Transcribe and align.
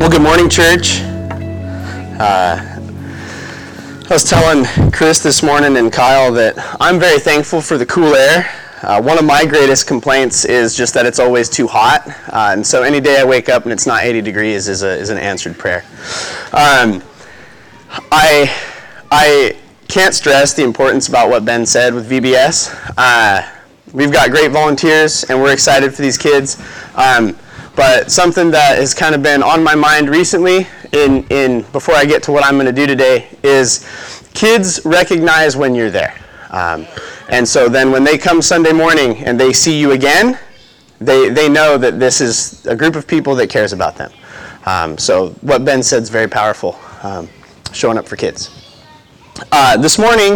Well, 0.00 0.08
good 0.08 0.22
morning, 0.22 0.48
church. 0.48 1.02
Uh, 2.18 2.56
I 2.58 4.06
was 4.08 4.24
telling 4.24 4.64
Chris 4.92 5.22
this 5.22 5.42
morning 5.42 5.76
and 5.76 5.92
Kyle 5.92 6.32
that 6.32 6.54
I'm 6.80 6.98
very 6.98 7.18
thankful 7.20 7.60
for 7.60 7.76
the 7.76 7.84
cool 7.84 8.14
air. 8.14 8.48
Uh, 8.80 9.02
one 9.02 9.18
of 9.18 9.26
my 9.26 9.44
greatest 9.44 9.86
complaints 9.86 10.46
is 10.46 10.74
just 10.74 10.94
that 10.94 11.04
it's 11.04 11.18
always 11.18 11.50
too 11.50 11.66
hot, 11.66 12.08
uh, 12.32 12.52
and 12.54 12.66
so 12.66 12.82
any 12.82 12.98
day 12.98 13.20
I 13.20 13.24
wake 13.24 13.50
up 13.50 13.64
and 13.64 13.74
it's 13.74 13.86
not 13.86 14.02
80 14.02 14.22
degrees 14.22 14.68
is, 14.68 14.82
a, 14.82 14.88
is 14.88 15.10
an 15.10 15.18
answered 15.18 15.58
prayer. 15.58 15.84
Um, 16.54 17.02
I 18.10 18.50
I 19.12 19.54
can't 19.88 20.14
stress 20.14 20.54
the 20.54 20.64
importance 20.64 21.08
about 21.08 21.28
what 21.28 21.44
Ben 21.44 21.66
said 21.66 21.92
with 21.92 22.10
VBS. 22.10 22.74
Uh, 22.96 23.46
we've 23.92 24.10
got 24.10 24.30
great 24.30 24.50
volunteers, 24.50 25.24
and 25.24 25.42
we're 25.42 25.52
excited 25.52 25.94
for 25.94 26.00
these 26.00 26.16
kids. 26.16 26.56
Um, 26.94 27.36
but 27.80 28.12
something 28.12 28.50
that 28.50 28.76
has 28.76 28.92
kind 28.92 29.14
of 29.14 29.22
been 29.22 29.42
on 29.42 29.64
my 29.64 29.74
mind 29.74 30.10
recently 30.10 30.66
in, 30.92 31.26
in 31.30 31.62
before 31.72 31.94
I 31.94 32.04
get 32.04 32.22
to 32.24 32.30
what 32.30 32.44
I'm 32.44 32.56
going 32.56 32.66
to 32.66 32.74
do 32.74 32.86
today 32.86 33.26
is 33.42 33.88
kids 34.34 34.84
recognize 34.84 35.56
when 35.56 35.74
you're 35.74 35.90
there. 35.90 36.14
Um, 36.50 36.86
and 37.30 37.48
so 37.48 37.70
then 37.70 37.90
when 37.90 38.04
they 38.04 38.18
come 38.18 38.42
Sunday 38.42 38.74
morning 38.74 39.24
and 39.24 39.40
they 39.40 39.54
see 39.54 39.80
you 39.80 39.92
again, 39.92 40.38
they, 41.00 41.30
they 41.30 41.48
know 41.48 41.78
that 41.78 41.98
this 41.98 42.20
is 42.20 42.66
a 42.66 42.76
group 42.76 42.96
of 42.96 43.06
people 43.06 43.34
that 43.36 43.48
cares 43.48 43.72
about 43.72 43.96
them. 43.96 44.12
Um, 44.66 44.98
so 44.98 45.30
what 45.40 45.64
Ben 45.64 45.82
said 45.82 46.02
is 46.02 46.10
very 46.10 46.28
powerful, 46.28 46.78
um, 47.02 47.30
showing 47.72 47.96
up 47.96 48.06
for 48.06 48.16
kids. 48.16 48.69
Uh, 49.50 49.76
this 49.76 49.98
morning, 49.98 50.34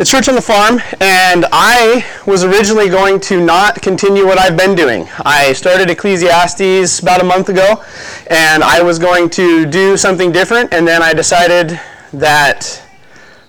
it's 0.00 0.10
Church 0.10 0.28
on 0.28 0.34
the 0.34 0.42
Farm, 0.42 0.80
and 1.00 1.46
I 1.52 2.04
was 2.26 2.42
originally 2.42 2.88
going 2.88 3.20
to 3.20 3.42
not 3.44 3.80
continue 3.80 4.26
what 4.26 4.38
I've 4.38 4.56
been 4.56 4.74
doing. 4.74 5.08
I 5.24 5.52
started 5.52 5.90
Ecclesiastes 5.90 6.98
about 6.98 7.20
a 7.20 7.24
month 7.24 7.50
ago, 7.50 7.84
and 8.28 8.64
I 8.64 8.82
was 8.82 8.98
going 8.98 9.30
to 9.30 9.64
do 9.64 9.96
something 9.96 10.32
different, 10.32 10.74
and 10.74 10.86
then 10.86 11.02
I 11.02 11.14
decided 11.14 11.80
that 12.14 12.82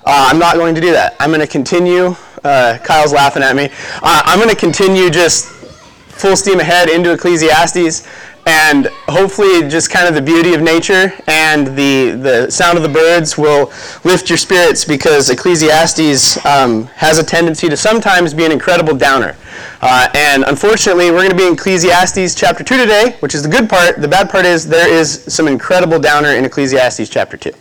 uh, 0.05 0.29
I'm 0.29 0.37
not 0.37 0.55
going 0.55 0.75
to 0.75 0.81
do 0.81 0.91
that. 0.91 1.15
I'm 1.19 1.31
going 1.31 1.41
to 1.41 1.47
continue. 1.47 2.15
Uh, 2.43 2.77
Kyle's 2.83 3.13
laughing 3.13 3.41
at 3.41 3.55
me. 3.55 3.69
Uh, 4.03 4.21
I'm 4.25 4.37
going 4.37 4.49
to 4.49 4.55
continue 4.55 5.09
just 5.09 5.47
full 5.47 6.35
steam 6.35 6.59
ahead 6.59 6.89
into 6.89 7.11
Ecclesiastes 7.11 8.07
and 8.47 8.87
hopefully 9.09 9.67
just 9.67 9.91
kind 9.91 10.07
of 10.07 10.15
the 10.15 10.21
beauty 10.21 10.53
of 10.53 10.61
nature 10.61 11.13
and 11.27 11.67
the, 11.67 12.11
the 12.11 12.49
sound 12.49 12.77
of 12.77 12.83
the 12.83 12.89
birds 12.89 13.37
will 13.37 13.71
lift 14.05 14.29
your 14.29 14.37
spirits 14.37 14.85
because 14.85 15.29
ecclesiastes 15.29 16.43
um, 16.45 16.85
has 16.95 17.19
a 17.19 17.23
tendency 17.23 17.67
to 17.67 17.75
sometimes 17.75 18.33
be 18.33 18.45
an 18.45 18.51
incredible 18.53 18.95
downer. 18.95 19.35
Uh, 19.81 20.07
and 20.15 20.45
unfortunately 20.45 21.11
we're 21.11 21.17
going 21.17 21.29
to 21.29 21.35
be 21.35 21.45
in 21.45 21.53
ecclesiastes 21.53 22.33
chapter 22.35 22.63
2 22.63 22.77
today 22.77 23.17
which 23.19 23.35
is 23.35 23.43
the 23.43 23.49
good 23.49 23.69
part. 23.69 23.99
The 23.99 24.07
bad 24.07 24.29
part 24.29 24.45
is 24.45 24.65
there 24.65 24.89
is 24.89 25.23
some 25.25 25.49
incredible 25.49 25.99
downer 25.99 26.29
in 26.29 26.45
ecclesiastes 26.45 27.09
chapter 27.09 27.35
2 27.35 27.51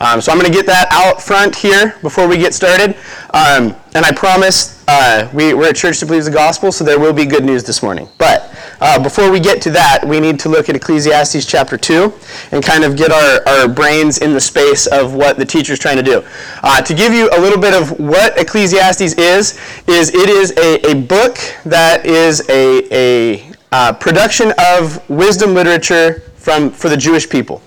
um, 0.00 0.20
so 0.20 0.30
I'm 0.30 0.38
going 0.38 0.50
to 0.50 0.56
get 0.56 0.66
that 0.66 0.88
out 0.90 1.20
front 1.20 1.56
here 1.56 1.96
before 2.02 2.28
we 2.28 2.36
get 2.36 2.54
started. 2.54 2.96
Um, 3.34 3.74
and 3.94 4.04
I 4.04 4.12
promise 4.12 4.84
uh, 4.86 5.28
we, 5.34 5.52
are 5.52 5.64
a 5.64 5.72
church 5.72 6.00
that 6.00 6.06
believes 6.06 6.26
the 6.26 6.32
gospel, 6.32 6.70
so 6.70 6.84
there 6.84 6.98
will 6.98 7.12
be 7.12 7.26
good 7.26 7.44
news 7.44 7.64
this 7.64 7.82
morning. 7.82 8.08
But 8.16 8.54
uh, 8.80 9.02
before 9.02 9.30
we 9.30 9.40
get 9.40 9.60
to 9.62 9.70
that, 9.72 10.04
we 10.06 10.20
need 10.20 10.38
to 10.40 10.48
look 10.48 10.68
at 10.68 10.76
Ecclesiastes 10.76 11.44
chapter 11.44 11.76
2 11.76 12.12
and 12.52 12.64
kind 12.64 12.84
of 12.84 12.96
get 12.96 13.10
our, 13.10 13.46
our 13.48 13.68
brains 13.68 14.18
in 14.18 14.32
the 14.32 14.40
space 14.40 14.86
of 14.86 15.14
what 15.14 15.36
the 15.36 15.44
teacher's 15.44 15.78
trying 15.78 15.96
to 15.96 16.02
do. 16.02 16.24
Uh, 16.62 16.80
to 16.80 16.94
give 16.94 17.12
you 17.12 17.28
a 17.32 17.40
little 17.40 17.60
bit 17.60 17.74
of 17.74 17.98
what 17.98 18.38
Ecclesiastes 18.38 19.14
is, 19.14 19.58
is 19.88 20.14
it 20.14 20.28
is 20.28 20.52
a, 20.56 20.92
a 20.92 20.94
book 20.94 21.38
that 21.64 22.06
is 22.06 22.48
a, 22.48 22.94
a 22.94 23.52
uh, 23.72 23.92
production 23.94 24.52
of 24.58 25.08
wisdom 25.10 25.54
literature 25.54 26.22
from, 26.36 26.70
for 26.70 26.88
the 26.88 26.96
Jewish 26.96 27.28
people. 27.28 27.60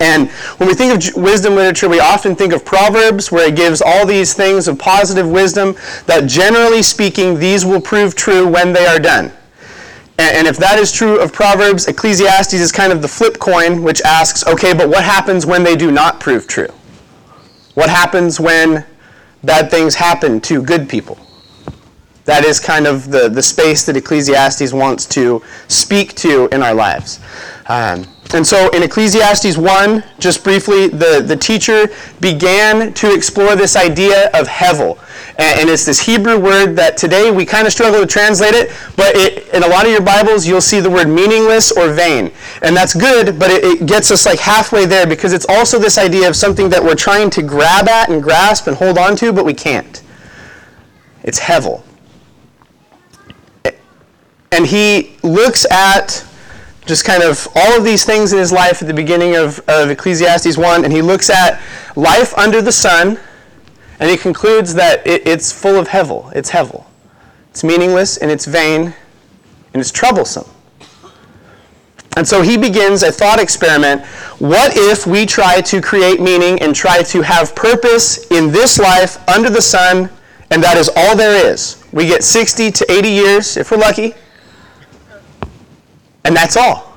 And 0.00 0.28
when 0.58 0.68
we 0.68 0.74
think 0.74 0.92
of 0.94 1.22
wisdom 1.22 1.54
literature, 1.54 1.88
we 1.88 2.00
often 2.00 2.34
think 2.34 2.52
of 2.52 2.64
Proverbs, 2.64 3.32
where 3.32 3.48
it 3.48 3.56
gives 3.56 3.80
all 3.80 4.04
these 4.04 4.34
things 4.34 4.68
of 4.68 4.78
positive 4.78 5.28
wisdom 5.28 5.74
that 6.06 6.26
generally 6.26 6.82
speaking, 6.82 7.38
these 7.38 7.64
will 7.64 7.80
prove 7.80 8.14
true 8.14 8.46
when 8.46 8.72
they 8.72 8.86
are 8.86 8.98
done. 8.98 9.32
And 10.18 10.46
if 10.46 10.56
that 10.58 10.78
is 10.78 10.92
true 10.92 11.20
of 11.20 11.32
Proverbs, 11.32 11.88
Ecclesiastes 11.88 12.54
is 12.54 12.72
kind 12.72 12.90
of 12.92 13.02
the 13.02 13.08
flip 13.08 13.38
coin, 13.38 13.82
which 13.82 14.00
asks, 14.02 14.46
okay, 14.46 14.72
but 14.72 14.88
what 14.88 15.04
happens 15.04 15.44
when 15.44 15.62
they 15.62 15.76
do 15.76 15.90
not 15.90 16.20
prove 16.20 16.46
true? 16.46 16.68
What 17.74 17.90
happens 17.90 18.40
when 18.40 18.84
bad 19.44 19.70
things 19.70 19.94
happen 19.94 20.40
to 20.42 20.62
good 20.62 20.88
people? 20.88 21.18
That 22.24 22.44
is 22.44 22.58
kind 22.58 22.86
of 22.86 23.10
the, 23.10 23.28
the 23.28 23.42
space 23.42 23.84
that 23.86 23.96
Ecclesiastes 23.96 24.72
wants 24.72 25.04
to 25.06 25.42
speak 25.68 26.14
to 26.16 26.48
in 26.48 26.62
our 26.62 26.74
lives. 26.74 27.20
Um, 27.68 28.06
and 28.34 28.46
so 28.46 28.68
in 28.70 28.82
Ecclesiastes 28.82 29.56
1, 29.56 30.04
just 30.18 30.42
briefly, 30.42 30.88
the, 30.88 31.22
the 31.24 31.36
teacher 31.36 31.88
began 32.20 32.92
to 32.94 33.14
explore 33.14 33.54
this 33.54 33.76
idea 33.76 34.28
of 34.34 34.48
hevel. 34.48 34.98
And, 35.38 35.60
and 35.60 35.70
it's 35.70 35.84
this 35.84 36.00
Hebrew 36.04 36.38
word 36.38 36.74
that 36.76 36.96
today 36.96 37.30
we 37.30 37.44
kind 37.44 37.66
of 37.66 37.72
struggle 37.72 38.00
to 38.00 38.06
translate 38.06 38.54
it, 38.54 38.72
but 38.96 39.14
it, 39.14 39.54
in 39.54 39.62
a 39.62 39.68
lot 39.68 39.86
of 39.86 39.92
your 39.92 40.02
Bibles, 40.02 40.46
you'll 40.46 40.60
see 40.60 40.80
the 40.80 40.90
word 40.90 41.08
meaningless 41.08 41.70
or 41.70 41.92
vain. 41.92 42.32
And 42.62 42.76
that's 42.76 42.94
good, 42.94 43.38
but 43.38 43.50
it, 43.50 43.64
it 43.64 43.86
gets 43.86 44.10
us 44.10 44.26
like 44.26 44.40
halfway 44.40 44.86
there 44.86 45.06
because 45.06 45.32
it's 45.32 45.46
also 45.48 45.78
this 45.78 45.96
idea 45.96 46.28
of 46.28 46.34
something 46.34 46.68
that 46.70 46.82
we're 46.82 46.96
trying 46.96 47.30
to 47.30 47.42
grab 47.42 47.88
at 47.88 48.08
and 48.08 48.22
grasp 48.22 48.66
and 48.66 48.76
hold 48.76 48.98
on 48.98 49.14
to, 49.16 49.32
but 49.32 49.44
we 49.44 49.54
can't. 49.54 50.02
It's 51.22 51.38
hevel. 51.38 51.82
And 54.52 54.66
he 54.66 55.16
looks 55.22 55.70
at 55.70 56.24
just 56.86 57.04
kind 57.04 57.22
of 57.22 57.48
all 57.56 57.76
of 57.76 57.84
these 57.84 58.04
things 58.04 58.32
in 58.32 58.38
his 58.38 58.52
life 58.52 58.80
at 58.80 58.88
the 58.88 58.94
beginning 58.94 59.34
of, 59.34 59.58
of 59.68 59.90
Ecclesiastes 59.90 60.56
1, 60.56 60.84
and 60.84 60.92
he 60.92 61.02
looks 61.02 61.28
at 61.28 61.60
life 61.96 62.32
under 62.38 62.62
the 62.62 62.72
sun, 62.72 63.18
and 63.98 64.08
he 64.08 64.16
concludes 64.16 64.72
that 64.74 65.04
it, 65.04 65.26
it's 65.26 65.50
full 65.50 65.76
of 65.76 65.88
hevel. 65.88 66.32
It's 66.34 66.50
hevel. 66.50 66.84
It's 67.50 67.64
meaningless, 67.64 68.18
and 68.18 68.30
it's 68.30 68.44
vain, 68.44 68.94
and 69.74 69.80
it's 69.80 69.90
troublesome. 69.90 70.48
And 72.16 72.26
so 72.26 72.40
he 72.40 72.56
begins 72.56 73.02
a 73.02 73.12
thought 73.12 73.40
experiment. 73.40 74.06
What 74.38 74.76
if 74.76 75.06
we 75.06 75.26
try 75.26 75.60
to 75.62 75.82
create 75.82 76.20
meaning 76.20 76.62
and 76.62 76.74
try 76.74 77.02
to 77.02 77.20
have 77.20 77.54
purpose 77.54 78.30
in 78.30 78.52
this 78.52 78.78
life 78.78 79.28
under 79.28 79.50
the 79.50 79.60
sun, 79.60 80.08
and 80.50 80.62
that 80.62 80.76
is 80.76 80.88
all 80.94 81.16
there 81.16 81.50
is? 81.50 81.82
We 81.92 82.06
get 82.06 82.22
60 82.22 82.70
to 82.70 82.92
80 82.92 83.08
years, 83.08 83.56
if 83.56 83.72
we're 83.72 83.78
lucky 83.78 84.14
and 86.26 86.36
that's 86.36 86.56
all. 86.56 86.92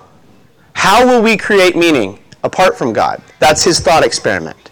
How 0.74 1.06
will 1.06 1.22
we 1.22 1.38
create 1.38 1.76
meaning 1.76 2.20
apart 2.44 2.78
from 2.78 2.94
God? 2.94 3.22
That's 3.38 3.64
his 3.64 3.80
thought 3.80 4.04
experiment. 4.04 4.72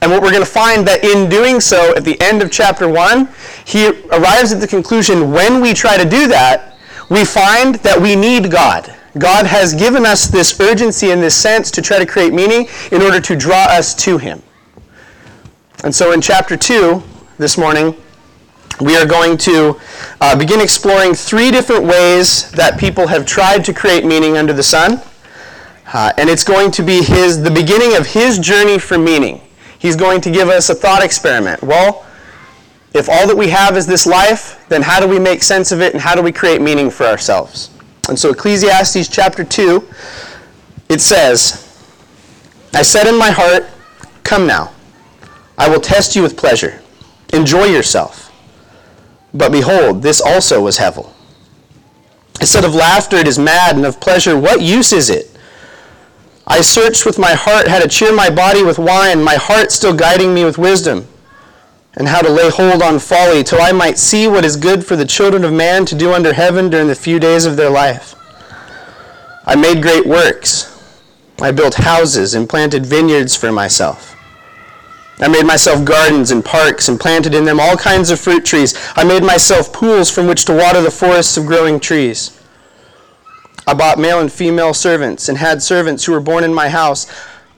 And 0.00 0.10
what 0.10 0.22
we're 0.22 0.30
going 0.30 0.42
to 0.42 0.50
find 0.50 0.86
that 0.88 1.04
in 1.04 1.28
doing 1.28 1.60
so 1.60 1.94
at 1.94 2.04
the 2.04 2.20
end 2.20 2.42
of 2.42 2.50
chapter 2.50 2.88
1, 2.88 3.28
he 3.66 3.88
arrives 4.10 4.52
at 4.52 4.60
the 4.60 4.66
conclusion 4.66 5.30
when 5.30 5.60
we 5.60 5.74
try 5.74 5.96
to 5.96 6.08
do 6.08 6.26
that, 6.28 6.78
we 7.10 7.24
find 7.24 7.76
that 7.76 8.00
we 8.00 8.16
need 8.16 8.50
God. 8.50 8.94
God 9.18 9.46
has 9.46 9.74
given 9.74 10.04
us 10.06 10.26
this 10.26 10.58
urgency 10.60 11.10
and 11.10 11.22
this 11.22 11.36
sense 11.36 11.70
to 11.72 11.82
try 11.82 11.98
to 11.98 12.06
create 12.06 12.32
meaning 12.32 12.66
in 12.90 13.02
order 13.02 13.20
to 13.20 13.36
draw 13.36 13.64
us 13.66 13.94
to 13.96 14.18
him. 14.18 14.42
And 15.84 15.94
so 15.94 16.12
in 16.12 16.20
chapter 16.20 16.56
2 16.56 17.02
this 17.36 17.58
morning, 17.58 17.94
we 18.80 18.96
are 18.96 19.06
going 19.06 19.36
to 19.38 19.80
uh, 20.20 20.36
begin 20.36 20.60
exploring 20.60 21.14
three 21.14 21.50
different 21.50 21.84
ways 21.84 22.50
that 22.52 22.78
people 22.78 23.06
have 23.06 23.24
tried 23.24 23.64
to 23.64 23.72
create 23.72 24.04
meaning 24.04 24.36
under 24.36 24.52
the 24.52 24.62
sun. 24.62 25.00
Uh, 25.92 26.12
and 26.18 26.28
it's 26.28 26.44
going 26.44 26.70
to 26.72 26.82
be 26.82 27.02
his, 27.02 27.42
the 27.42 27.50
beginning 27.50 27.96
of 27.96 28.06
his 28.06 28.38
journey 28.38 28.78
for 28.78 28.98
meaning. 28.98 29.40
He's 29.78 29.96
going 29.96 30.20
to 30.22 30.30
give 30.30 30.48
us 30.48 30.70
a 30.70 30.74
thought 30.74 31.04
experiment. 31.04 31.62
Well, 31.62 32.04
if 32.94 33.08
all 33.08 33.26
that 33.26 33.36
we 33.36 33.48
have 33.48 33.76
is 33.76 33.86
this 33.86 34.06
life, 34.06 34.64
then 34.68 34.82
how 34.82 35.00
do 35.00 35.06
we 35.06 35.18
make 35.18 35.42
sense 35.42 35.72
of 35.72 35.80
it 35.80 35.92
and 35.92 36.00
how 36.00 36.14
do 36.14 36.22
we 36.22 36.32
create 36.32 36.60
meaning 36.60 36.90
for 36.90 37.04
ourselves? 37.04 37.70
And 38.08 38.18
so, 38.18 38.30
Ecclesiastes 38.30 39.08
chapter 39.08 39.44
2, 39.44 39.86
it 40.88 41.00
says, 41.00 41.60
I 42.72 42.82
said 42.82 43.06
in 43.06 43.18
my 43.18 43.30
heart, 43.30 43.66
Come 44.22 44.46
now, 44.46 44.72
I 45.58 45.68
will 45.68 45.80
test 45.80 46.16
you 46.16 46.22
with 46.22 46.36
pleasure. 46.36 46.80
Enjoy 47.32 47.64
yourself. 47.64 48.23
But 49.34 49.50
behold, 49.50 50.02
this 50.02 50.20
also 50.20 50.62
was 50.62 50.78
Hevel. 50.78 51.10
Instead 52.40 52.64
of 52.64 52.74
laughter, 52.74 53.16
it 53.16 53.26
is 53.26 53.38
mad, 53.38 53.76
and 53.76 53.84
of 53.84 54.00
pleasure, 54.00 54.38
what 54.38 54.62
use 54.62 54.92
is 54.92 55.10
it? 55.10 55.30
I 56.46 56.60
searched 56.60 57.04
with 57.04 57.18
my 57.18 57.32
heart 57.32 57.68
how 57.68 57.80
to 57.80 57.88
cheer 57.88 58.14
my 58.14 58.30
body 58.30 58.62
with 58.62 58.78
wine, 58.78 59.22
my 59.22 59.36
heart 59.36 59.72
still 59.72 59.94
guiding 59.94 60.34
me 60.34 60.44
with 60.44 60.58
wisdom, 60.58 61.08
and 61.94 62.06
how 62.06 62.20
to 62.20 62.28
lay 62.28 62.50
hold 62.50 62.82
on 62.82 62.98
folly, 62.98 63.42
till 63.42 63.60
I 63.60 63.72
might 63.72 63.98
see 63.98 64.28
what 64.28 64.44
is 64.44 64.56
good 64.56 64.86
for 64.86 64.94
the 64.94 65.06
children 65.06 65.44
of 65.44 65.52
man 65.52 65.84
to 65.86 65.94
do 65.94 66.12
under 66.12 66.32
heaven 66.32 66.70
during 66.70 66.88
the 66.88 66.94
few 66.94 67.18
days 67.18 67.44
of 67.44 67.56
their 67.56 67.70
life. 67.70 68.14
I 69.46 69.56
made 69.56 69.82
great 69.82 70.06
works. 70.06 70.70
I 71.40 71.50
built 71.50 71.74
houses 71.74 72.34
and 72.34 72.48
planted 72.48 72.86
vineyards 72.86 73.34
for 73.36 73.50
myself. 73.50 74.13
I 75.20 75.28
made 75.28 75.46
myself 75.46 75.84
gardens 75.84 76.32
and 76.32 76.44
parks 76.44 76.88
and 76.88 76.98
planted 76.98 77.34
in 77.34 77.44
them 77.44 77.60
all 77.60 77.76
kinds 77.76 78.10
of 78.10 78.18
fruit 78.18 78.44
trees. 78.44 78.74
I 78.96 79.04
made 79.04 79.22
myself 79.22 79.72
pools 79.72 80.10
from 80.10 80.26
which 80.26 80.44
to 80.46 80.56
water 80.56 80.80
the 80.80 80.90
forests 80.90 81.36
of 81.36 81.46
growing 81.46 81.78
trees. 81.78 82.40
I 83.66 83.74
bought 83.74 83.98
male 83.98 84.20
and 84.20 84.32
female 84.32 84.74
servants 84.74 85.28
and 85.28 85.38
had 85.38 85.62
servants 85.62 86.04
who 86.04 86.12
were 86.12 86.20
born 86.20 86.42
in 86.42 86.52
my 86.52 86.68
house. 86.68 87.06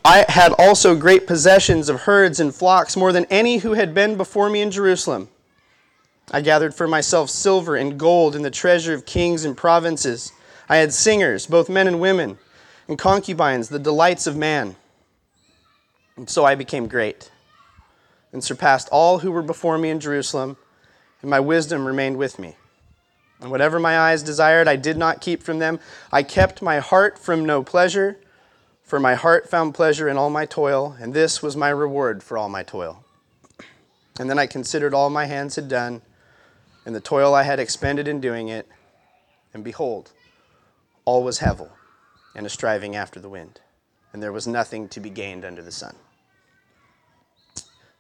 I 0.05 0.27
had 0.29 0.53
also 0.53 0.95
great 0.95 1.27
possessions 1.27 1.89
of 1.89 2.03
herds 2.03 2.39
and 2.39 2.55
flocks, 2.55 2.97
more 2.97 3.11
than 3.11 3.25
any 3.25 3.59
who 3.59 3.73
had 3.73 3.95
been 3.95 4.17
before 4.17 4.51
me 4.51 4.61
in 4.61 4.71
Jerusalem. 4.71 5.29
I 6.31 6.43
gathered 6.43 6.75
for 6.75 6.87
myself 6.87 7.31
silver 7.31 7.75
and 7.75 7.99
gold 7.99 8.37
and 8.37 8.45
the 8.45 8.51
treasure 8.51 8.95
of 8.95 9.07
kings 9.07 9.45
and 9.45 9.57
provinces. 9.57 10.31
I 10.69 10.77
had 10.77 10.93
singers, 10.93 11.47
both 11.47 11.69
men 11.69 11.89
and 11.89 12.01
women, 12.01 12.39
and 12.87 12.99
concubines, 12.99 13.69
the 13.69 13.79
delights 13.79 14.27
of 14.27 14.37
man. 14.37 14.77
And 16.17 16.29
so 16.29 16.45
I 16.45 16.55
became 16.55 16.87
great 16.87 17.31
and 18.37 18.45
surpassed 18.45 18.87
all 18.93 19.21
who 19.21 19.33
were 19.33 19.41
before 19.41 19.79
me 19.79 19.89
in 19.89 19.99
Jerusalem, 19.99 20.59
and 21.23 21.31
my 21.31 21.41
wisdom 21.41 21.87
remained 21.87 22.19
with 22.19 22.39
me. 22.39 22.55
And 23.41 23.51
whatever 23.51 23.81
my 23.81 23.99
eyes 23.99 24.23
desired, 24.23 24.69
I 24.69 24.77
did 24.77 24.99
not 24.99 25.23
keep 25.23 25.43
from 25.43 25.59
them. 25.59 25.81
I 26.13 26.23
kept 26.23 26.61
my 26.61 26.79
heart 26.79 27.19
from 27.19 27.47
no 27.47 27.63
pleasure, 27.63 28.19
for 28.83 29.01
my 29.01 29.15
heart 29.15 29.49
found 29.49 29.73
pleasure 29.73 30.07
in 30.07 30.19
all 30.19 30.29
my 30.29 30.45
toil, 30.45 30.99
and 31.01 31.15
this 31.15 31.43
was 31.43 31.57
my 31.57 31.71
reward 31.71 32.23
for 32.23 32.37
all 32.37 32.51
my 32.51 32.63
toil. 32.63 33.03
And 34.21 34.29
then 34.29 34.39
I 34.39 34.47
considered 34.47 34.93
all 34.93 35.09
my 35.09 35.25
hands 35.25 35.57
had 35.57 35.69
done, 35.69 36.03
and 36.85 36.95
the 36.95 37.01
toil 37.01 37.35
I 37.35 37.45
had 37.45 37.59
expended 37.59 38.07
in 38.07 38.21
doing 38.21 38.49
it, 38.49 38.69
and 39.55 39.65
behold, 39.65 40.13
all 41.07 41.25
was 41.25 41.39
hevel, 41.39 41.71
and 42.35 42.45
a 42.45 42.51
striving 42.51 42.97
after 42.97 43.19
the 43.19 43.31
wind, 43.31 43.61
and 44.13 44.23
there 44.23 44.31
was 44.31 44.47
nothing 44.47 44.91
to 44.91 45.01
be 45.01 45.09
gained 45.09 45.43
under 45.43 45.63
the 45.63 45.73
sun. 45.73 45.97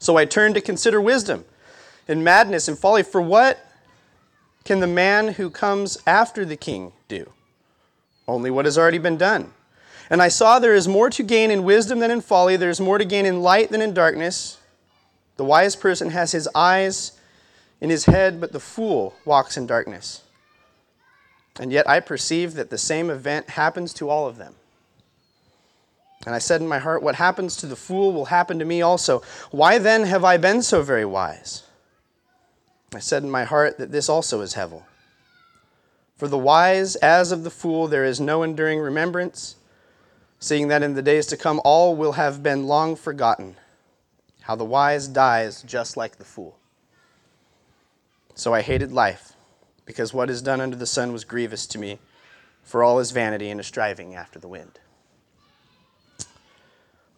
So 0.06 0.16
I 0.16 0.24
turned 0.24 0.54
to 0.54 0.60
consider 0.60 1.00
wisdom, 1.00 1.44
and 2.06 2.22
madness, 2.22 2.68
and 2.68 2.78
folly, 2.78 3.02
for 3.02 3.20
what 3.20 3.58
can 4.62 4.78
the 4.78 4.86
man 4.86 5.32
who 5.32 5.50
comes 5.50 5.98
after 6.06 6.44
the 6.44 6.56
king 6.56 6.92
do? 7.08 7.32
Only 8.28 8.48
what 8.48 8.66
has 8.66 8.78
already 8.78 8.98
been 8.98 9.16
done. 9.16 9.52
And 10.08 10.22
I 10.22 10.28
saw 10.28 10.60
there 10.60 10.76
is 10.76 10.86
more 10.86 11.10
to 11.10 11.24
gain 11.24 11.50
in 11.50 11.64
wisdom 11.64 11.98
than 11.98 12.12
in 12.12 12.20
folly, 12.20 12.56
there 12.56 12.70
is 12.70 12.80
more 12.80 12.98
to 12.98 13.04
gain 13.04 13.26
in 13.26 13.42
light 13.42 13.72
than 13.72 13.82
in 13.82 13.94
darkness. 13.94 14.58
The 15.38 15.44
wise 15.44 15.74
person 15.74 16.10
has 16.10 16.30
his 16.30 16.48
eyes 16.54 17.18
in 17.80 17.90
his 17.90 18.04
head, 18.04 18.40
but 18.40 18.52
the 18.52 18.60
fool 18.60 19.16
walks 19.24 19.56
in 19.56 19.66
darkness. 19.66 20.22
And 21.58 21.72
yet 21.72 21.90
I 21.90 21.98
perceive 21.98 22.54
that 22.54 22.70
the 22.70 22.78
same 22.78 23.10
event 23.10 23.50
happens 23.50 23.92
to 23.94 24.08
all 24.08 24.28
of 24.28 24.36
them. 24.36 24.54
And 26.24 26.34
I 26.34 26.38
said 26.38 26.60
in 26.60 26.68
my 26.68 26.78
heart, 26.78 27.02
What 27.02 27.16
happens 27.16 27.56
to 27.56 27.66
the 27.66 27.76
fool 27.76 28.12
will 28.12 28.26
happen 28.26 28.58
to 28.58 28.64
me 28.64 28.82
also. 28.82 29.22
Why 29.50 29.78
then 29.78 30.04
have 30.04 30.24
I 30.24 30.36
been 30.36 30.62
so 30.62 30.82
very 30.82 31.04
wise? 31.04 31.64
I 32.94 32.98
said 32.98 33.22
in 33.22 33.30
my 33.30 33.44
heart 33.44 33.78
that 33.78 33.92
this 33.92 34.08
also 34.08 34.40
is 34.40 34.54
Hevel. 34.54 34.84
For 36.16 36.28
the 36.28 36.38
wise, 36.38 36.96
as 36.96 37.30
of 37.30 37.44
the 37.44 37.50
fool, 37.50 37.88
there 37.88 38.04
is 38.04 38.20
no 38.20 38.42
enduring 38.42 38.78
remembrance, 38.80 39.56
seeing 40.38 40.68
that 40.68 40.82
in 40.82 40.94
the 40.94 41.02
days 41.02 41.26
to 41.26 41.36
come 41.36 41.60
all 41.62 41.94
will 41.94 42.12
have 42.12 42.42
been 42.42 42.66
long 42.66 42.96
forgotten. 42.96 43.56
How 44.42 44.56
the 44.56 44.64
wise 44.64 45.08
dies 45.08 45.62
just 45.62 45.96
like 45.96 46.16
the 46.16 46.24
fool. 46.24 46.56
So 48.34 48.54
I 48.54 48.62
hated 48.62 48.92
life, 48.92 49.34
because 49.84 50.14
what 50.14 50.30
is 50.30 50.40
done 50.40 50.60
under 50.60 50.76
the 50.76 50.86
sun 50.86 51.12
was 51.12 51.24
grievous 51.24 51.66
to 51.66 51.78
me, 51.78 51.98
for 52.62 52.82
all 52.82 52.98
is 52.98 53.10
vanity 53.10 53.50
and 53.50 53.60
a 53.60 53.64
striving 53.64 54.14
after 54.14 54.38
the 54.38 54.48
wind. 54.48 54.78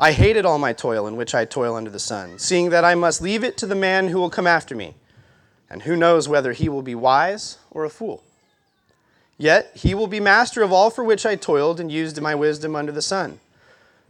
I 0.00 0.12
hated 0.12 0.46
all 0.46 0.58
my 0.58 0.72
toil 0.72 1.06
in 1.08 1.16
which 1.16 1.34
I 1.34 1.44
toil 1.44 1.74
under 1.74 1.90
the 1.90 1.98
sun, 1.98 2.38
seeing 2.38 2.70
that 2.70 2.84
I 2.84 2.94
must 2.94 3.20
leave 3.20 3.42
it 3.42 3.56
to 3.58 3.66
the 3.66 3.74
man 3.74 4.08
who 4.08 4.18
will 4.18 4.30
come 4.30 4.46
after 4.46 4.76
me 4.76 4.94
and 5.68 5.82
who 5.82 5.96
knows 5.96 6.28
whether 6.28 6.52
he 6.52 6.68
will 6.68 6.82
be 6.82 6.94
wise 6.94 7.58
or 7.70 7.84
a 7.84 7.90
fool? 7.90 8.22
Yet 9.36 9.70
he 9.74 9.94
will 9.94 10.06
be 10.06 10.20
master 10.20 10.62
of 10.62 10.72
all 10.72 10.90
for 10.90 11.02
which 11.02 11.26
I 11.26 11.34
toiled 11.34 11.80
and 11.80 11.90
used 11.90 12.20
my 12.20 12.34
wisdom 12.34 12.76
under 12.76 12.92
the 12.92 13.02
sun. 13.02 13.40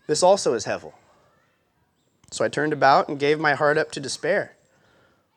This 0.07 0.23
also 0.23 0.55
is 0.55 0.67
Hevel. 0.67 0.93
So 2.31 2.45
I 2.45 2.49
turned 2.49 2.73
about 2.75 3.09
and 3.09 3.19
gave 3.19 3.41
my 3.41 3.55
heart 3.55 3.79
up 3.79 3.91
to 3.93 4.01
despair 4.01 4.53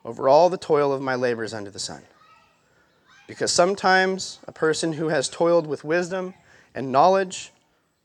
over 0.04 0.28
all 0.28 0.50
the 0.50 0.58
toil 0.58 0.92
of 0.92 1.00
my 1.00 1.14
labors 1.14 1.54
under 1.54 1.70
the 1.70 1.78
sun. 1.78 2.02
Because 3.26 3.52
sometimes 3.52 4.38
a 4.46 4.52
person 4.52 4.94
who 4.94 5.08
has 5.08 5.28
toiled 5.28 5.66
with 5.66 5.84
wisdom 5.84 6.34
and 6.74 6.92
knowledge 6.92 7.52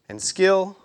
and 0.07 0.21
skill 0.21 0.77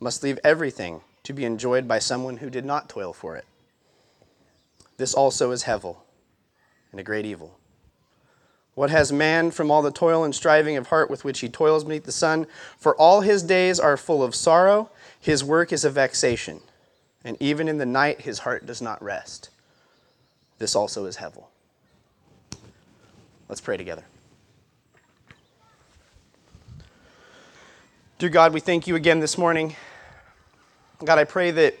must 0.00 0.22
leave 0.22 0.38
everything 0.44 1.00
to 1.22 1.32
be 1.32 1.44
enjoyed 1.44 1.88
by 1.88 1.98
someone 1.98 2.38
who 2.38 2.50
did 2.50 2.64
not 2.64 2.88
toil 2.88 3.12
for 3.12 3.36
it. 3.36 3.44
This 4.96 5.14
also 5.14 5.50
is 5.50 5.64
Hevel 5.64 5.96
and 6.90 7.00
a 7.00 7.04
great 7.04 7.26
evil. 7.26 7.58
What 8.74 8.90
has 8.90 9.10
man 9.10 9.50
from 9.50 9.70
all 9.70 9.82
the 9.82 9.90
toil 9.90 10.22
and 10.22 10.34
striving 10.34 10.76
of 10.76 10.88
heart 10.88 11.10
with 11.10 11.24
which 11.24 11.40
he 11.40 11.48
toils 11.48 11.84
beneath 11.84 12.04
the 12.04 12.12
sun? 12.12 12.46
For 12.78 12.94
all 12.96 13.22
his 13.22 13.42
days 13.42 13.80
are 13.80 13.96
full 13.96 14.22
of 14.22 14.34
sorrow, 14.34 14.90
his 15.18 15.42
work 15.42 15.72
is 15.72 15.84
a 15.84 15.90
vexation, 15.90 16.60
and 17.24 17.36
even 17.40 17.68
in 17.68 17.78
the 17.78 17.86
night 17.86 18.20
his 18.20 18.40
heart 18.40 18.66
does 18.66 18.82
not 18.82 19.02
rest. 19.02 19.48
This 20.58 20.76
also 20.76 21.06
is 21.06 21.16
Hevel. 21.16 21.44
Let's 23.48 23.60
pray 23.60 23.76
together. 23.76 24.04
Dear 28.18 28.30
God, 28.30 28.54
we 28.54 28.60
thank 28.60 28.86
you 28.86 28.96
again 28.96 29.20
this 29.20 29.36
morning. 29.36 29.76
God, 31.04 31.18
I 31.18 31.24
pray 31.24 31.50
that 31.50 31.78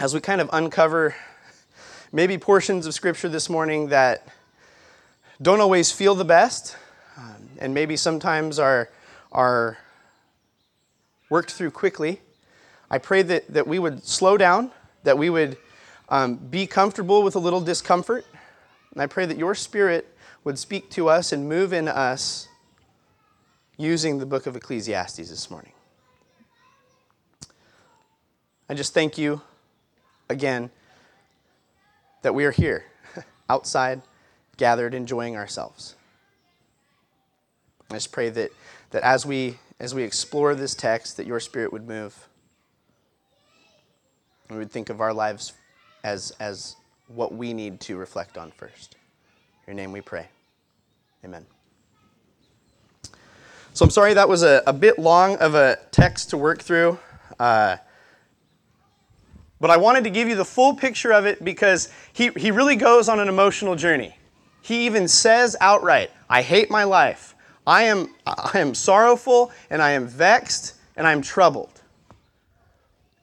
as 0.00 0.12
we 0.12 0.18
kind 0.18 0.40
of 0.40 0.50
uncover 0.52 1.14
maybe 2.10 2.36
portions 2.36 2.84
of 2.84 2.94
Scripture 2.94 3.28
this 3.28 3.48
morning 3.48 3.90
that 3.90 4.26
don't 5.40 5.60
always 5.60 5.92
feel 5.92 6.16
the 6.16 6.24
best, 6.24 6.76
um, 7.16 7.48
and 7.60 7.72
maybe 7.72 7.96
sometimes 7.96 8.58
are, 8.58 8.90
are 9.30 9.78
worked 11.28 11.52
through 11.52 11.70
quickly. 11.70 12.20
I 12.90 12.98
pray 12.98 13.22
that, 13.22 13.46
that 13.54 13.68
we 13.68 13.78
would 13.78 14.04
slow 14.04 14.36
down, 14.36 14.72
that 15.04 15.16
we 15.16 15.30
would 15.30 15.56
um, 16.08 16.38
be 16.38 16.66
comfortable 16.66 17.22
with 17.22 17.36
a 17.36 17.38
little 17.38 17.60
discomfort. 17.60 18.26
And 18.92 19.00
I 19.00 19.06
pray 19.06 19.26
that 19.26 19.38
your 19.38 19.54
Spirit 19.54 20.12
would 20.42 20.58
speak 20.58 20.90
to 20.90 21.08
us 21.08 21.30
and 21.30 21.48
move 21.48 21.72
in 21.72 21.86
us 21.86 22.48
using 23.80 24.18
the 24.18 24.26
book 24.26 24.46
of 24.46 24.56
Ecclesiastes 24.56 25.16
this 25.16 25.50
morning. 25.50 25.72
I 28.68 28.74
just 28.74 28.92
thank 28.92 29.16
you 29.16 29.40
again 30.28 30.70
that 32.22 32.34
we 32.34 32.44
are 32.44 32.50
here, 32.50 32.84
outside, 33.48 34.02
gathered, 34.58 34.94
enjoying 34.94 35.36
ourselves. 35.36 35.96
I 37.90 37.94
just 37.94 38.12
pray 38.12 38.28
that, 38.28 38.52
that 38.90 39.02
as, 39.02 39.24
we, 39.24 39.58
as 39.80 39.94
we 39.94 40.02
explore 40.02 40.54
this 40.54 40.74
text, 40.74 41.16
that 41.16 41.26
your 41.26 41.40
spirit 41.40 41.72
would 41.72 41.88
move. 41.88 42.28
We 44.50 44.58
would 44.58 44.70
think 44.70 44.90
of 44.90 45.00
our 45.00 45.14
lives 45.14 45.54
as, 46.04 46.32
as 46.38 46.76
what 47.08 47.32
we 47.32 47.54
need 47.54 47.80
to 47.80 47.96
reflect 47.96 48.36
on 48.36 48.50
first. 48.52 48.96
In 49.66 49.74
your 49.74 49.82
name 49.82 49.90
we 49.90 50.02
pray. 50.02 50.28
Amen. 51.24 51.46
So 53.80 53.84
I'm 53.84 53.90
sorry 53.90 54.12
that 54.12 54.28
was 54.28 54.42
a, 54.42 54.62
a 54.66 54.74
bit 54.74 54.98
long 54.98 55.36
of 55.36 55.54
a 55.54 55.78
text 55.90 56.28
to 56.28 56.36
work 56.36 56.60
through. 56.60 56.98
Uh, 57.38 57.78
but 59.58 59.70
I 59.70 59.78
wanted 59.78 60.04
to 60.04 60.10
give 60.10 60.28
you 60.28 60.36
the 60.36 60.44
full 60.44 60.74
picture 60.74 61.14
of 61.14 61.24
it 61.24 61.42
because 61.42 61.88
he, 62.12 62.28
he 62.36 62.50
really 62.50 62.76
goes 62.76 63.08
on 63.08 63.20
an 63.20 63.28
emotional 63.28 63.76
journey. 63.76 64.18
He 64.60 64.84
even 64.84 65.08
says 65.08 65.56
outright, 65.62 66.10
I 66.28 66.42
hate 66.42 66.70
my 66.70 66.84
life. 66.84 67.34
I 67.66 67.84
am, 67.84 68.14
I 68.26 68.58
am 68.58 68.74
sorrowful 68.74 69.50
and 69.70 69.80
I 69.80 69.92
am 69.92 70.06
vexed 70.06 70.74
and 70.94 71.06
I'm 71.06 71.22
troubled. 71.22 71.80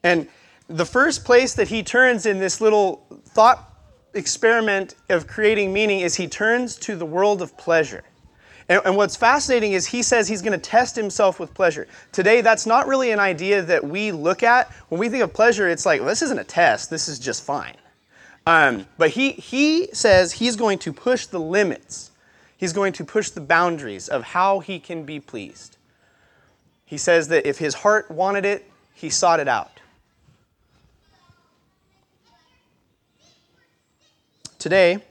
And 0.02 0.26
the 0.66 0.84
first 0.84 1.24
place 1.24 1.54
that 1.54 1.68
he 1.68 1.84
turns 1.84 2.26
in 2.26 2.40
this 2.40 2.60
little 2.60 3.06
thought 3.26 3.78
experiment 4.12 4.96
of 5.08 5.28
creating 5.28 5.72
meaning 5.72 6.00
is 6.00 6.16
he 6.16 6.26
turns 6.26 6.74
to 6.78 6.96
the 6.96 7.06
world 7.06 7.42
of 7.42 7.56
pleasure. 7.56 8.02
And, 8.68 8.82
and 8.84 8.96
what's 8.96 9.16
fascinating 9.16 9.72
is 9.72 9.86
he 9.86 10.02
says 10.02 10.28
he's 10.28 10.42
going 10.42 10.58
to 10.58 10.70
test 10.70 10.94
himself 10.94 11.40
with 11.40 11.54
pleasure. 11.54 11.86
Today, 12.12 12.40
that's 12.40 12.66
not 12.66 12.86
really 12.86 13.10
an 13.10 13.18
idea 13.18 13.62
that 13.62 13.82
we 13.84 14.12
look 14.12 14.42
at. 14.42 14.70
When 14.88 14.98
we 14.98 15.08
think 15.08 15.22
of 15.22 15.32
pleasure, 15.32 15.68
it's 15.68 15.86
like, 15.86 16.00
well, 16.00 16.08
this 16.08 16.22
isn't 16.22 16.38
a 16.38 16.44
test, 16.44 16.90
this 16.90 17.08
is 17.08 17.18
just 17.18 17.42
fine. 17.42 17.76
Um, 18.46 18.86
but 18.96 19.10
he, 19.10 19.32
he 19.32 19.88
says 19.92 20.32
he's 20.32 20.56
going 20.56 20.78
to 20.80 20.92
push 20.92 21.26
the 21.26 21.40
limits, 21.40 22.10
he's 22.56 22.72
going 22.72 22.92
to 22.94 23.04
push 23.04 23.30
the 23.30 23.40
boundaries 23.40 24.08
of 24.08 24.22
how 24.22 24.60
he 24.60 24.78
can 24.78 25.04
be 25.04 25.20
pleased. 25.20 25.76
He 26.84 26.96
says 26.96 27.28
that 27.28 27.46
if 27.46 27.58
his 27.58 27.74
heart 27.74 28.10
wanted 28.10 28.44
it, 28.46 28.70
he 28.94 29.10
sought 29.10 29.40
it 29.40 29.48
out. 29.48 29.80
Today, 34.58 35.04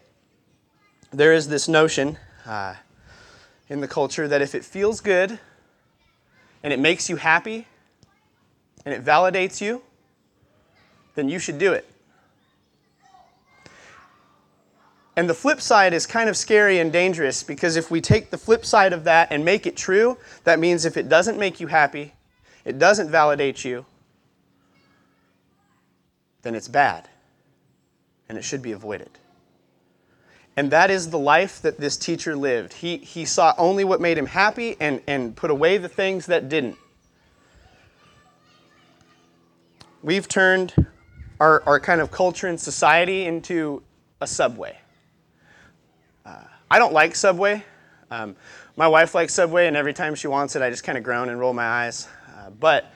there 1.11 1.31
is 1.33 1.47
this 1.47 1.67
notion. 1.67 2.17
Uh, 2.45 2.73
in 3.69 3.81
the 3.81 3.87
culture 3.87 4.27
that 4.27 4.41
if 4.41 4.55
it 4.55 4.63
feels 4.63 5.01
good 5.01 5.39
and 6.63 6.73
it 6.73 6.79
makes 6.79 7.09
you 7.09 7.17
happy 7.17 7.67
and 8.85 8.93
it 8.93 9.03
validates 9.03 9.61
you, 9.61 9.81
then 11.15 11.27
you 11.27 11.39
should 11.39 11.57
do 11.57 11.73
it. 11.73 11.85
And 15.17 15.27
the 15.27 15.33
flip 15.33 15.61
side 15.61 15.93
is 15.93 16.05
kind 16.05 16.29
of 16.29 16.37
scary 16.37 16.77
and 16.77 16.93
dangerous 16.93 17.41
because 17.41 17.75
if 17.75 17.89
we 17.89 18.01
take 18.01 18.29
the 18.29 18.37
flip 18.37 18.63
side 18.63 18.93
of 18.93 19.03
that 19.05 19.29
and 19.31 19.43
make 19.43 19.65
it 19.65 19.75
true, 19.75 20.17
that 20.43 20.59
means 20.59 20.85
if 20.85 20.95
it 20.95 21.09
doesn't 21.09 21.39
make 21.39 21.59
you 21.59 21.67
happy, 21.67 22.13
it 22.63 22.77
doesn't 22.77 23.09
validate 23.09 23.65
you, 23.65 23.85
then 26.43 26.53
it's 26.53 26.67
bad 26.67 27.09
and 28.29 28.37
it 28.37 28.43
should 28.43 28.61
be 28.61 28.71
avoided. 28.71 29.09
And 30.57 30.71
that 30.71 30.89
is 30.89 31.11
the 31.11 31.19
life 31.19 31.61
that 31.61 31.77
this 31.77 31.95
teacher 31.95 32.35
lived. 32.35 32.73
He, 32.73 32.97
he 32.97 33.25
saw 33.25 33.53
only 33.59 33.83
what 33.83 34.01
made 34.01 34.17
him 34.17 34.25
happy 34.25 34.75
and, 34.79 35.01
and 35.05 35.35
put 35.35 35.51
away 35.51 35.77
the 35.77 35.87
things 35.87 36.25
that 36.25 36.49
didn't. 36.49 36.77
We've 40.01 40.27
turned 40.27 40.73
our, 41.39 41.61
our 41.67 41.79
kind 41.79 42.01
of 42.01 42.09
culture 42.09 42.47
and 42.47 42.59
society 42.59 43.25
into 43.25 43.83
a 44.19 44.25
subway. 44.25 44.77
Uh, 46.25 46.43
I 46.71 46.79
don't 46.79 46.93
like 46.93 47.15
Subway. 47.15 47.63
Um, 48.09 48.35
my 48.75 48.87
wife 48.87 49.13
likes 49.13 49.33
Subway, 49.33 49.67
and 49.67 49.77
every 49.77 49.93
time 49.93 50.15
she 50.15 50.27
wants 50.27 50.55
it, 50.55 50.61
I 50.61 50.69
just 50.69 50.83
kind 50.83 50.97
of 50.97 51.03
groan 51.03 51.29
and 51.29 51.39
roll 51.39 51.53
my 51.53 51.65
eyes. 51.65 52.07
Uh, 52.35 52.49
but 52.49 52.91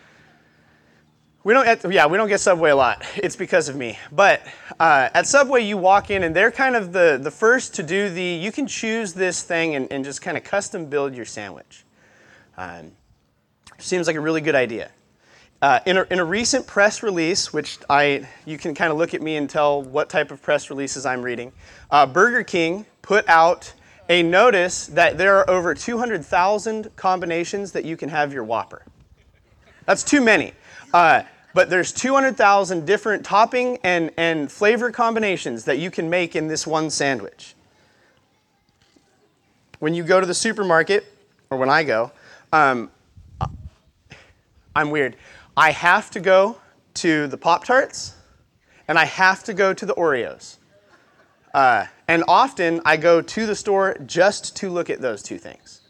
we 1.43 1.53
don't, 1.53 1.91
yeah, 1.91 2.05
we 2.05 2.17
don't 2.17 2.27
get 2.27 2.39
Subway 2.39 2.69
a 2.69 2.75
lot. 2.75 3.03
It's 3.17 3.35
because 3.35 3.69
of 3.69 3.75
me. 3.75 3.97
But 4.11 4.41
uh, 4.79 5.09
at 5.13 5.27
Subway, 5.27 5.63
you 5.63 5.77
walk 5.77 6.09
in, 6.11 6.23
and 6.23 6.35
they're 6.35 6.51
kind 6.51 6.75
of 6.75 6.93
the, 6.93 7.19
the 7.21 7.31
first 7.31 7.75
to 7.75 7.83
do 7.83 8.09
the, 8.09 8.23
you 8.23 8.51
can 8.51 8.67
choose 8.67 9.13
this 9.13 9.43
thing 9.43 9.75
and, 9.75 9.91
and 9.91 10.03
just 10.03 10.21
kind 10.21 10.37
of 10.37 10.43
custom 10.43 10.85
build 10.85 11.15
your 11.15 11.25
sandwich. 11.25 11.83
Um, 12.57 12.91
seems 13.79 14.07
like 14.07 14.15
a 14.15 14.21
really 14.21 14.41
good 14.41 14.55
idea. 14.55 14.91
Uh, 15.61 15.79
in, 15.85 15.97
a, 15.97 16.07
in 16.09 16.19
a 16.19 16.25
recent 16.25 16.65
press 16.65 17.03
release, 17.03 17.53
which 17.53 17.77
I, 17.89 18.27
you 18.45 18.57
can 18.57 18.73
kind 18.73 18.91
of 18.91 18.97
look 18.97 19.13
at 19.13 19.21
me 19.21 19.37
and 19.37 19.49
tell 19.49 19.83
what 19.83 20.09
type 20.09 20.31
of 20.31 20.41
press 20.41 20.69
releases 20.69 21.05
I'm 21.05 21.21
reading, 21.21 21.51
uh, 21.91 22.05
Burger 22.05 22.43
King 22.43 22.85
put 23.01 23.27
out 23.29 23.73
a 24.09 24.23
notice 24.23 24.87
that 24.87 25.17
there 25.17 25.37
are 25.37 25.49
over 25.49 25.73
200,000 25.73 26.95
combinations 26.95 27.71
that 27.73 27.85
you 27.85 27.95
can 27.95 28.09
have 28.09 28.33
your 28.33 28.43
Whopper. 28.43 28.83
That's 29.85 30.03
too 30.03 30.21
many. 30.21 30.53
Uh, 30.93 31.23
but 31.53 31.69
there's 31.69 31.91
200,000 31.91 32.85
different 32.85 33.25
topping 33.25 33.77
and, 33.83 34.11
and 34.17 34.51
flavor 34.51 34.91
combinations 34.91 35.65
that 35.65 35.79
you 35.79 35.91
can 35.91 36.09
make 36.09 36.35
in 36.35 36.47
this 36.47 36.65
one 36.65 36.89
sandwich. 36.89 37.55
When 39.79 39.93
you 39.93 40.03
go 40.03 40.19
to 40.19 40.25
the 40.25 40.33
supermarket, 40.33 41.05
or 41.49 41.57
when 41.57 41.69
I 41.69 41.83
go, 41.83 42.11
um, 42.53 42.91
I'm 44.75 44.89
weird. 44.89 45.17
I 45.57 45.71
have 45.71 46.11
to 46.11 46.19
go 46.19 46.57
to 46.95 47.27
the 47.27 47.37
Pop 47.37 47.65
Tarts 47.65 48.13
and 48.87 48.97
I 48.97 49.05
have 49.05 49.43
to 49.45 49.53
go 49.53 49.73
to 49.73 49.85
the 49.85 49.93
Oreos. 49.95 50.57
Uh, 51.53 51.85
and 52.07 52.23
often 52.27 52.81
I 52.85 52.97
go 52.97 53.21
to 53.21 53.45
the 53.45 53.55
store 53.55 53.97
just 54.05 54.55
to 54.57 54.69
look 54.69 54.89
at 54.89 55.01
those 55.01 55.21
two 55.21 55.37
things. 55.37 55.81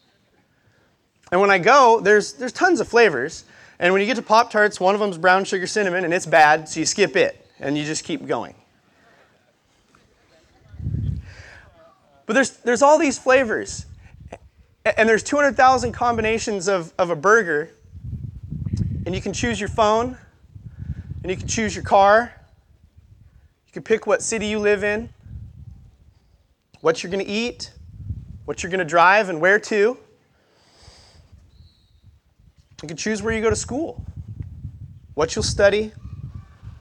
And 1.31 1.39
when 1.39 1.51
I 1.51 1.59
go, 1.59 1.99
there's, 1.99 2.33
there's 2.33 2.51
tons 2.51 2.79
of 2.79 2.87
flavors. 2.87 3.45
And 3.81 3.91
when 3.91 3.99
you 3.99 4.05
get 4.05 4.15
to 4.17 4.21
Pop 4.21 4.51
Tarts, 4.51 4.79
one 4.79 4.93
of 4.93 5.01
them's 5.01 5.17
brown 5.17 5.43
sugar 5.43 5.65
cinnamon, 5.65 6.05
and 6.05 6.13
it's 6.13 6.27
bad, 6.27 6.69
so 6.69 6.79
you 6.79 6.85
skip 6.85 7.15
it 7.15 7.47
and 7.59 7.75
you 7.75 7.83
just 7.83 8.03
keep 8.03 8.27
going. 8.27 8.53
But 12.27 12.33
there's, 12.33 12.51
there's 12.57 12.83
all 12.83 12.99
these 12.99 13.17
flavors, 13.17 13.87
and 14.85 15.09
there's 15.09 15.23
200,000 15.23 15.93
combinations 15.93 16.69
of, 16.69 16.93
of 16.99 17.09
a 17.09 17.15
burger, 17.15 17.71
and 19.07 19.15
you 19.15 19.21
can 19.21 19.33
choose 19.33 19.59
your 19.59 19.67
phone, 19.67 20.15
and 21.23 21.31
you 21.31 21.35
can 21.35 21.47
choose 21.47 21.75
your 21.75 21.83
car. 21.83 22.31
You 23.65 23.73
can 23.73 23.81
pick 23.81 24.05
what 24.05 24.21
city 24.21 24.45
you 24.45 24.59
live 24.59 24.83
in, 24.83 25.09
what 26.81 27.01
you're 27.01 27.11
going 27.11 27.25
to 27.25 27.31
eat, 27.31 27.71
what 28.45 28.61
you're 28.61 28.69
going 28.69 28.77
to 28.77 28.85
drive, 28.85 29.29
and 29.29 29.41
where 29.41 29.57
to. 29.57 29.97
You 32.81 32.87
can 32.87 32.97
choose 32.97 33.21
where 33.21 33.33
you 33.33 33.41
go 33.41 33.49
to 33.49 33.55
school, 33.55 34.03
what 35.13 35.35
you'll 35.35 35.43
study, 35.43 35.91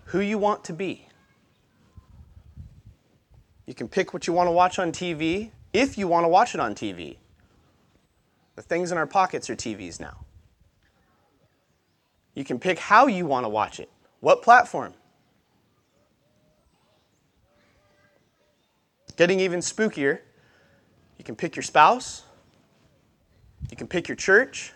who 0.04 0.20
you 0.20 0.38
want 0.38 0.64
to 0.64 0.72
be. 0.72 1.06
You 3.66 3.74
can 3.74 3.86
pick 3.86 4.14
what 4.14 4.26
you 4.26 4.32
want 4.32 4.46
to 4.46 4.50
watch 4.52 4.78
on 4.78 4.92
TV 4.92 5.50
if 5.72 5.98
you 5.98 6.08
want 6.08 6.24
to 6.24 6.28
watch 6.28 6.54
it 6.54 6.60
on 6.60 6.74
TV. 6.74 7.18
The 8.56 8.62
things 8.62 8.90
in 8.90 8.98
our 8.98 9.06
pockets 9.06 9.48
are 9.50 9.56
TVs 9.56 10.00
now. 10.00 10.24
You 12.34 12.44
can 12.44 12.58
pick 12.58 12.78
how 12.78 13.06
you 13.06 13.26
want 13.26 13.44
to 13.44 13.48
watch 13.48 13.78
it, 13.78 13.90
what 14.20 14.42
platform. 14.42 14.94
Getting 19.16 19.38
even 19.40 19.60
spookier, 19.60 20.20
you 21.18 21.24
can 21.24 21.36
pick 21.36 21.54
your 21.54 21.62
spouse, 21.62 22.22
you 23.70 23.76
can 23.76 23.86
pick 23.86 24.08
your 24.08 24.16
church, 24.16 24.72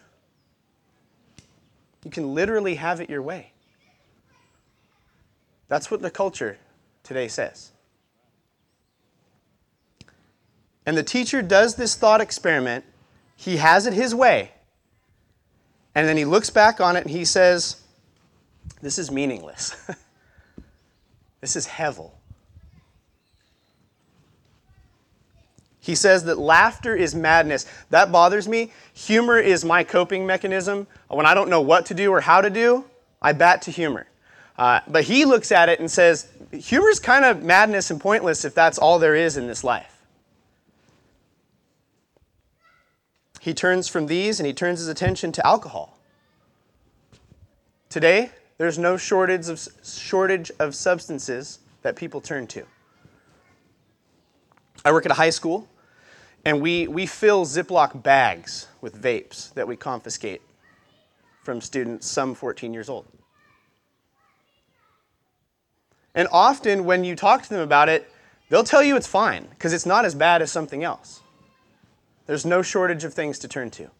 you 2.04 2.10
can 2.10 2.34
literally 2.34 2.74
have 2.74 3.00
it 3.00 3.08
your 3.08 3.22
way. 3.22 3.52
That's 5.68 5.90
what 5.90 6.02
the 6.02 6.10
culture 6.10 6.58
today 7.02 7.28
says. 7.28 7.72
And 10.86 10.96
the 10.96 11.02
teacher 11.02 11.40
does 11.40 11.76
this 11.76 11.94
thought 11.96 12.20
experiment. 12.20 12.84
He 13.36 13.56
has 13.56 13.86
it 13.86 13.94
his 13.94 14.14
way. 14.14 14.52
And 15.94 16.06
then 16.06 16.16
he 16.16 16.24
looks 16.24 16.50
back 16.50 16.80
on 16.80 16.96
it 16.96 17.02
and 17.02 17.10
he 17.10 17.24
says, 17.24 17.82
This 18.82 18.98
is 18.98 19.10
meaningless. 19.10 19.74
this 21.40 21.56
is 21.56 21.66
hevel. 21.66 22.10
He 25.84 25.94
says 25.94 26.24
that 26.24 26.38
laughter 26.38 26.96
is 26.96 27.14
madness. 27.14 27.66
That 27.90 28.10
bothers 28.10 28.48
me. 28.48 28.72
Humor 28.94 29.38
is 29.38 29.66
my 29.66 29.84
coping 29.84 30.26
mechanism. 30.26 30.86
When 31.08 31.26
I 31.26 31.34
don't 31.34 31.50
know 31.50 31.60
what 31.60 31.84
to 31.86 31.94
do 31.94 32.10
or 32.10 32.22
how 32.22 32.40
to 32.40 32.48
do, 32.48 32.86
I 33.20 33.34
bat 33.34 33.60
to 33.62 33.70
humor. 33.70 34.06
Uh, 34.56 34.80
but 34.88 35.04
he 35.04 35.26
looks 35.26 35.52
at 35.52 35.68
it 35.68 35.80
and 35.80 35.90
says, 35.90 36.26
humor 36.52 36.88
is 36.88 36.98
kind 36.98 37.26
of 37.26 37.42
madness 37.42 37.90
and 37.90 38.00
pointless 38.00 38.46
if 38.46 38.54
that's 38.54 38.78
all 38.78 38.98
there 38.98 39.14
is 39.14 39.36
in 39.36 39.46
this 39.46 39.62
life. 39.62 40.00
He 43.40 43.52
turns 43.52 43.86
from 43.86 44.06
these 44.06 44.40
and 44.40 44.46
he 44.46 44.54
turns 44.54 44.78
his 44.78 44.88
attention 44.88 45.32
to 45.32 45.46
alcohol. 45.46 45.98
Today, 47.90 48.30
there's 48.56 48.78
no 48.78 48.96
shortage 48.96 49.50
of, 49.50 49.60
shortage 49.84 50.50
of 50.58 50.74
substances 50.74 51.58
that 51.82 51.94
people 51.94 52.22
turn 52.22 52.46
to. 52.46 52.64
I 54.82 54.92
work 54.92 55.04
at 55.04 55.12
a 55.12 55.16
high 55.16 55.28
school. 55.28 55.68
And 56.44 56.60
we, 56.60 56.86
we 56.86 57.06
fill 57.06 57.46
Ziploc 57.46 58.02
bags 58.02 58.68
with 58.80 59.00
vapes 59.00 59.52
that 59.54 59.66
we 59.66 59.76
confiscate 59.76 60.42
from 61.42 61.60
students, 61.60 62.06
some 62.06 62.34
14 62.34 62.74
years 62.74 62.88
old. 62.88 63.06
And 66.14 66.28
often, 66.30 66.84
when 66.84 67.04
you 67.04 67.16
talk 67.16 67.42
to 67.42 67.48
them 67.48 67.60
about 67.60 67.88
it, 67.88 68.10
they'll 68.48 68.64
tell 68.64 68.82
you 68.82 68.96
it's 68.96 69.06
fine 69.06 69.46
because 69.50 69.72
it's 69.72 69.86
not 69.86 70.04
as 70.04 70.14
bad 70.14 70.42
as 70.42 70.52
something 70.52 70.84
else. 70.84 71.20
There's 72.26 72.46
no 72.46 72.62
shortage 72.62 73.04
of 73.04 73.12
things 73.12 73.38
to 73.40 73.48
turn 73.48 73.70
to. 73.72 73.90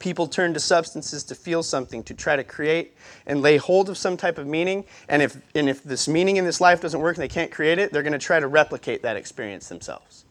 People 0.00 0.26
turn 0.26 0.52
to 0.54 0.58
substances 0.60 1.22
to 1.24 1.36
feel 1.36 1.62
something, 1.62 2.02
to 2.02 2.14
try 2.14 2.34
to 2.34 2.42
create 2.42 2.96
and 3.26 3.40
lay 3.40 3.58
hold 3.58 3.88
of 3.88 3.96
some 3.96 4.16
type 4.16 4.38
of 4.38 4.46
meaning. 4.46 4.84
And 5.08 5.22
if, 5.22 5.36
and 5.54 5.68
if 5.68 5.84
this 5.84 6.08
meaning 6.08 6.38
in 6.38 6.44
this 6.44 6.60
life 6.60 6.80
doesn't 6.80 6.98
work 6.98 7.16
and 7.16 7.22
they 7.22 7.28
can't 7.28 7.52
create 7.52 7.78
it, 7.78 7.92
they're 7.92 8.02
going 8.02 8.14
to 8.14 8.18
try 8.18 8.40
to 8.40 8.48
replicate 8.48 9.02
that 9.02 9.16
experience 9.16 9.68
themselves. 9.68 10.24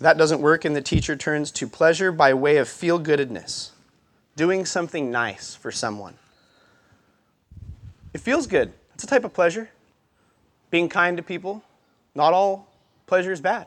That 0.00 0.18
doesn't 0.18 0.40
work, 0.40 0.64
and 0.64 0.74
the 0.74 0.82
teacher 0.82 1.16
turns 1.16 1.50
to 1.52 1.66
pleasure 1.66 2.12
by 2.12 2.34
way 2.34 2.56
of 2.58 2.68
feel 2.68 2.98
goodedness, 2.98 3.72
doing 4.36 4.66
something 4.66 5.10
nice 5.10 5.54
for 5.54 5.70
someone. 5.70 6.14
It 8.12 8.20
feels 8.20 8.46
good. 8.46 8.72
It's 8.94 9.04
a 9.04 9.06
type 9.06 9.24
of 9.24 9.32
pleasure. 9.32 9.70
Being 10.70 10.88
kind 10.88 11.16
to 11.16 11.22
people, 11.22 11.62
not 12.14 12.32
all 12.32 12.68
pleasure 13.06 13.32
is 13.32 13.40
bad. 13.40 13.66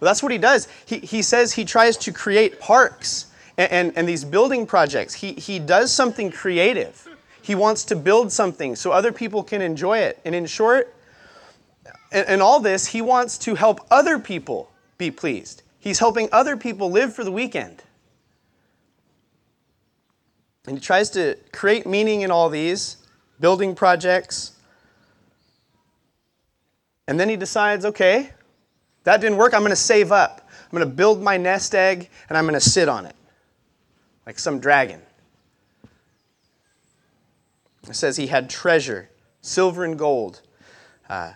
But 0.00 0.06
that's 0.06 0.22
what 0.22 0.32
he 0.32 0.38
does. 0.38 0.68
He, 0.86 0.98
he 0.98 1.22
says 1.22 1.52
he 1.52 1.64
tries 1.64 1.96
to 1.98 2.12
create 2.12 2.60
parks 2.60 3.26
and, 3.56 3.72
and, 3.72 3.92
and 3.96 4.08
these 4.08 4.24
building 4.24 4.66
projects. 4.66 5.14
He, 5.14 5.32
he 5.32 5.58
does 5.58 5.92
something 5.92 6.30
creative. 6.30 7.06
He 7.42 7.54
wants 7.54 7.84
to 7.84 7.96
build 7.96 8.30
something 8.32 8.76
so 8.76 8.90
other 8.90 9.12
people 9.12 9.42
can 9.42 9.62
enjoy 9.62 9.98
it. 9.98 10.20
And 10.24 10.34
in 10.34 10.46
short, 10.46 10.94
and, 12.10 12.40
all 12.40 12.60
this, 12.60 12.86
he 12.86 13.02
wants 13.02 13.36
to 13.38 13.54
help 13.54 13.80
other 13.90 14.18
people 14.18 14.70
be 14.96 15.10
pleased. 15.10 15.62
He's 15.78 15.98
helping 15.98 16.28
other 16.32 16.56
people 16.56 16.90
live 16.90 17.14
for 17.14 17.22
the 17.22 17.32
weekend. 17.32 17.82
And 20.66 20.76
he 20.76 20.80
tries 20.80 21.10
to 21.10 21.36
create 21.52 21.86
meaning 21.86 22.22
in 22.22 22.30
all 22.30 22.48
these 22.48 22.96
building 23.40 23.74
projects. 23.74 24.52
And 27.06 27.18
then 27.18 27.28
he 27.28 27.36
decides 27.36 27.84
okay, 27.84 28.30
that 29.08 29.22
didn't 29.22 29.38
work. 29.38 29.54
I'm 29.54 29.62
going 29.62 29.70
to 29.70 29.76
save 29.76 30.12
up. 30.12 30.46
I'm 30.50 30.76
going 30.76 30.86
to 30.86 30.94
build 30.94 31.22
my 31.22 31.38
nest 31.38 31.74
egg 31.74 32.10
and 32.28 32.36
I'm 32.36 32.44
going 32.44 32.52
to 32.52 32.60
sit 32.60 32.90
on 32.90 33.06
it 33.06 33.16
like 34.26 34.38
some 34.38 34.60
dragon. 34.60 35.00
It 37.88 37.96
says 37.96 38.18
he 38.18 38.26
had 38.26 38.50
treasure, 38.50 39.08
silver 39.40 39.82
and 39.82 39.98
gold. 39.98 40.42
Uh, 41.08 41.32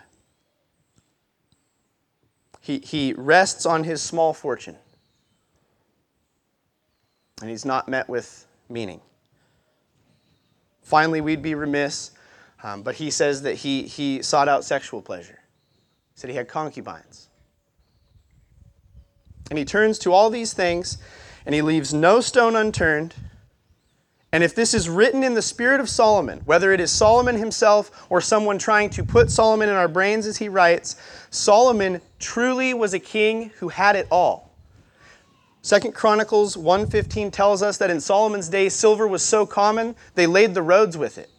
he, 2.61 2.77
he 2.77 3.13
rests 3.17 3.65
on 3.65 3.83
his 3.83 4.03
small 4.03 4.35
fortune. 4.35 4.77
And 7.41 7.49
he's 7.49 7.65
not 7.65 7.89
met 7.89 8.07
with 8.07 8.45
meaning. 8.69 9.01
Finally, 10.83 11.21
we'd 11.21 11.41
be 11.41 11.55
remiss, 11.55 12.11
um, 12.61 12.83
but 12.83 12.93
he 12.93 13.09
says 13.09 13.41
that 13.41 13.55
he, 13.55 13.81
he 13.81 14.21
sought 14.21 14.47
out 14.47 14.63
sexual 14.63 15.01
pleasure. 15.01 15.39
He 16.13 16.19
said 16.19 16.29
he 16.29 16.35
had 16.35 16.47
concubines. 16.47 17.29
And 19.49 19.59
he 19.59 19.65
turns 19.65 19.99
to 19.99 20.13
all 20.13 20.29
these 20.29 20.53
things, 20.53 20.97
and 21.45 21.53
he 21.53 21.61
leaves 21.61 21.93
no 21.93 22.21
stone 22.21 22.55
unturned. 22.55 23.13
And 24.31 24.43
if 24.43 24.55
this 24.55 24.73
is 24.73 24.89
written 24.89 25.23
in 25.23 25.35
the 25.35 25.43
spirit 25.43 25.79
of 25.79 25.87
Solomon, 25.87 26.41
whether 26.45 26.71
it 26.71 26.79
is 26.79 26.91
Solomon 26.91 27.37
himself 27.37 27.91
or 28.09 28.19
someone 28.19 28.57
trying 28.57 28.89
to 28.91 29.03
put 29.03 29.29
Solomon 29.29 29.69
in 29.69 29.75
our 29.75 29.87
brains 29.87 30.25
as 30.25 30.37
he 30.37 30.49
writes, 30.49 30.95
Solomon 31.29 32.01
truly 32.17 32.73
was 32.73 32.95
a 32.95 32.99
king 32.99 33.51
who 33.59 33.69
had 33.69 33.95
it 33.95 34.07
all. 34.09 34.49
Second 35.61 35.93
Chronicles 35.93 36.57
1:15 36.57 37.31
tells 37.31 37.61
us 37.61 37.77
that 37.77 37.91
in 37.91 38.01
Solomon's 38.01 38.49
day 38.49 38.69
silver 38.69 39.07
was 39.07 39.23
so 39.23 39.45
common 39.45 39.95
they 40.15 40.25
laid 40.25 40.55
the 40.55 40.61
roads 40.61 40.97
with 40.97 41.17
it. 41.17 41.29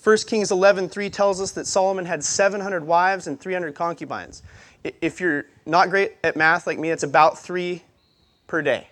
1 0.00 0.28
Kings 0.28 0.52
11:3 0.52 1.10
tells 1.10 1.40
us 1.40 1.50
that 1.50 1.66
Solomon 1.66 2.04
had 2.04 2.22
700 2.22 2.86
wives 2.86 3.26
and 3.26 3.40
300 3.40 3.74
concubines. 3.74 4.42
If 4.84 5.20
you're 5.20 5.46
not 5.64 5.90
great 5.90 6.12
at 6.22 6.36
math 6.36 6.66
like 6.66 6.78
me, 6.78 6.90
it's 6.90 7.02
about 7.02 7.38
3 7.38 7.82
per 8.46 8.62
day. 8.62 8.88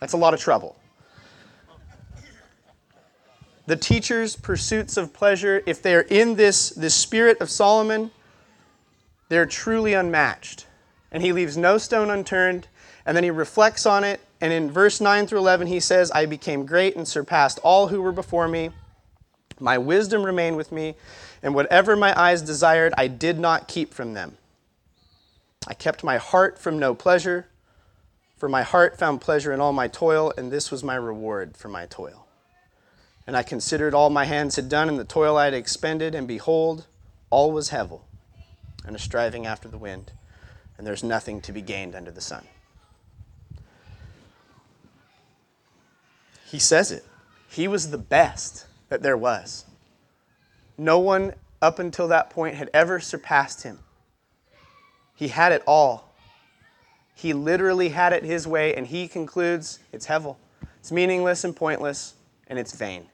That's 0.00 0.12
a 0.12 0.16
lot 0.16 0.34
of 0.34 0.40
trouble. 0.40 0.76
The 3.66 3.76
teacher's 3.76 4.36
pursuits 4.36 4.98
of 4.98 5.14
pleasure, 5.14 5.62
if 5.64 5.80
they 5.80 5.94
are 5.94 6.02
in 6.02 6.36
this, 6.36 6.70
this 6.70 6.94
spirit 6.94 7.40
of 7.40 7.48
Solomon, 7.48 8.10
they're 9.30 9.46
truly 9.46 9.94
unmatched. 9.94 10.66
And 11.10 11.22
he 11.22 11.32
leaves 11.32 11.56
no 11.56 11.78
stone 11.78 12.10
unturned. 12.10 12.68
And 13.06 13.16
then 13.16 13.24
he 13.24 13.30
reflects 13.30 13.86
on 13.86 14.04
it. 14.04 14.20
And 14.40 14.52
in 14.52 14.70
verse 14.70 15.00
9 15.00 15.26
through 15.26 15.38
11, 15.38 15.66
he 15.68 15.80
says, 15.80 16.10
I 16.10 16.26
became 16.26 16.66
great 16.66 16.96
and 16.96 17.08
surpassed 17.08 17.58
all 17.62 17.88
who 17.88 18.02
were 18.02 18.12
before 18.12 18.48
me. 18.48 18.70
My 19.60 19.78
wisdom 19.78 20.24
remained 20.24 20.56
with 20.56 20.72
me, 20.72 20.94
and 21.44 21.54
whatever 21.54 21.94
my 21.94 22.18
eyes 22.18 22.40
desired, 22.40 22.94
I 22.96 23.06
did 23.06 23.38
not 23.38 23.68
keep 23.68 23.92
from 23.92 24.14
them. 24.14 24.38
I 25.68 25.74
kept 25.74 26.02
my 26.02 26.16
heart 26.16 26.58
from 26.58 26.78
no 26.78 26.94
pleasure, 26.94 27.48
for 28.38 28.48
my 28.48 28.62
heart 28.62 28.98
found 28.98 29.20
pleasure 29.20 29.52
in 29.52 29.60
all 29.60 29.74
my 29.74 29.86
toil, 29.86 30.32
and 30.38 30.50
this 30.50 30.70
was 30.70 30.82
my 30.82 30.96
reward 30.96 31.54
for 31.54 31.68
my 31.68 31.84
toil. 31.84 32.26
And 33.26 33.36
I 33.36 33.42
considered 33.42 33.92
all 33.92 34.08
my 34.08 34.24
hands 34.24 34.56
had 34.56 34.70
done, 34.70 34.88
and 34.88 34.98
the 34.98 35.04
toil 35.04 35.36
I 35.36 35.44
had 35.44 35.54
expended, 35.54 36.14
and 36.14 36.26
behold, 36.26 36.86
all 37.28 37.52
was 37.52 37.68
hevel 37.68 38.00
and 38.86 38.96
a 38.96 38.98
striving 38.98 39.44
after 39.44 39.68
the 39.68 39.78
wind, 39.78 40.12
and 40.78 40.86
there's 40.86 41.04
nothing 41.04 41.42
to 41.42 41.52
be 41.52 41.60
gained 41.60 41.94
under 41.94 42.10
the 42.10 42.22
sun. 42.22 42.46
He 46.46 46.58
says 46.58 46.90
it. 46.90 47.04
He 47.50 47.68
was 47.68 47.90
the 47.90 47.98
best 47.98 48.64
that 48.88 49.02
there 49.02 49.16
was. 49.16 49.66
No 50.76 50.98
one 50.98 51.34
up 51.62 51.78
until 51.78 52.08
that 52.08 52.30
point 52.30 52.56
had 52.56 52.70
ever 52.74 53.00
surpassed 53.00 53.62
him. 53.62 53.78
He 55.14 55.28
had 55.28 55.52
it 55.52 55.62
all. 55.66 56.12
He 57.14 57.32
literally 57.32 57.90
had 57.90 58.12
it 58.12 58.24
his 58.24 58.46
way, 58.46 58.74
and 58.74 58.86
he 58.86 59.06
concludes 59.06 59.78
it's 59.92 60.06
hevel. 60.06 60.36
It's 60.80 60.90
meaningless 60.90 61.44
and 61.44 61.54
pointless, 61.54 62.14
and 62.48 62.58
it's 62.58 62.74
vain. 62.74 63.06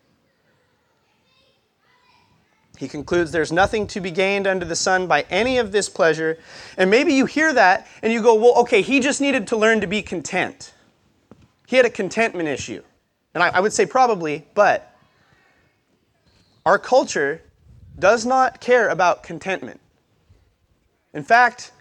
He 2.81 2.89
concludes 2.89 3.31
there's 3.31 3.53
nothing 3.53 3.87
to 3.89 4.01
be 4.01 4.11
gained 4.11 4.47
under 4.47 4.65
the 4.65 4.75
sun 4.75 5.07
by 5.07 5.27
any 5.29 5.59
of 5.59 5.71
this 5.71 5.91
pleasure. 5.91 6.39
And 6.79 6.91
maybe 6.91 7.13
you 7.13 7.27
hear 7.27 7.53
that 7.53 7.87
and 8.03 8.11
you 8.11 8.23
go, 8.23 8.35
well, 8.35 8.55
okay, 8.61 8.81
he 8.81 9.01
just 9.01 9.21
needed 9.21 9.49
to 9.49 9.57
learn 9.59 9.83
to 9.83 9.87
be 9.87 10.01
content. 10.01 10.73
He 11.67 11.77
had 11.77 11.85
a 11.85 11.91
contentment 11.91 12.49
issue. 12.49 12.83
And 13.35 13.43
I, 13.43 13.49
I 13.49 13.61
would 13.61 13.75
say 13.75 13.85
probably, 13.85 14.47
but 14.55 14.97
our 16.65 16.79
culture 16.79 17.43
does 18.01 18.27
not 18.27 18.61
care 18.61 18.89
about 18.89 19.23
contentment. 19.23 19.81
In 21.13 21.23
fact, 21.23 21.73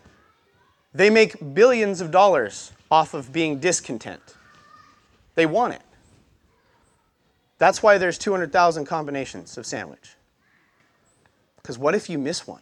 they 0.94 1.10
make 1.10 1.54
billions 1.54 2.02
of 2.02 2.12
dollars 2.12 2.72
off 2.92 3.14
of 3.14 3.32
being 3.32 3.60
discontent. 3.60 4.36
They 5.36 5.46
want 5.46 5.74
it. 5.74 5.82
That's 7.58 7.84
why 7.84 7.98
there's 7.98 8.18
200,000 8.18 8.86
combinations 8.86 9.58
of 9.58 9.66
sandwich. 9.66 10.16
Because 11.58 11.78
what 11.78 11.94
if 11.94 12.10
you 12.10 12.18
miss 12.18 12.48
one? 12.48 12.62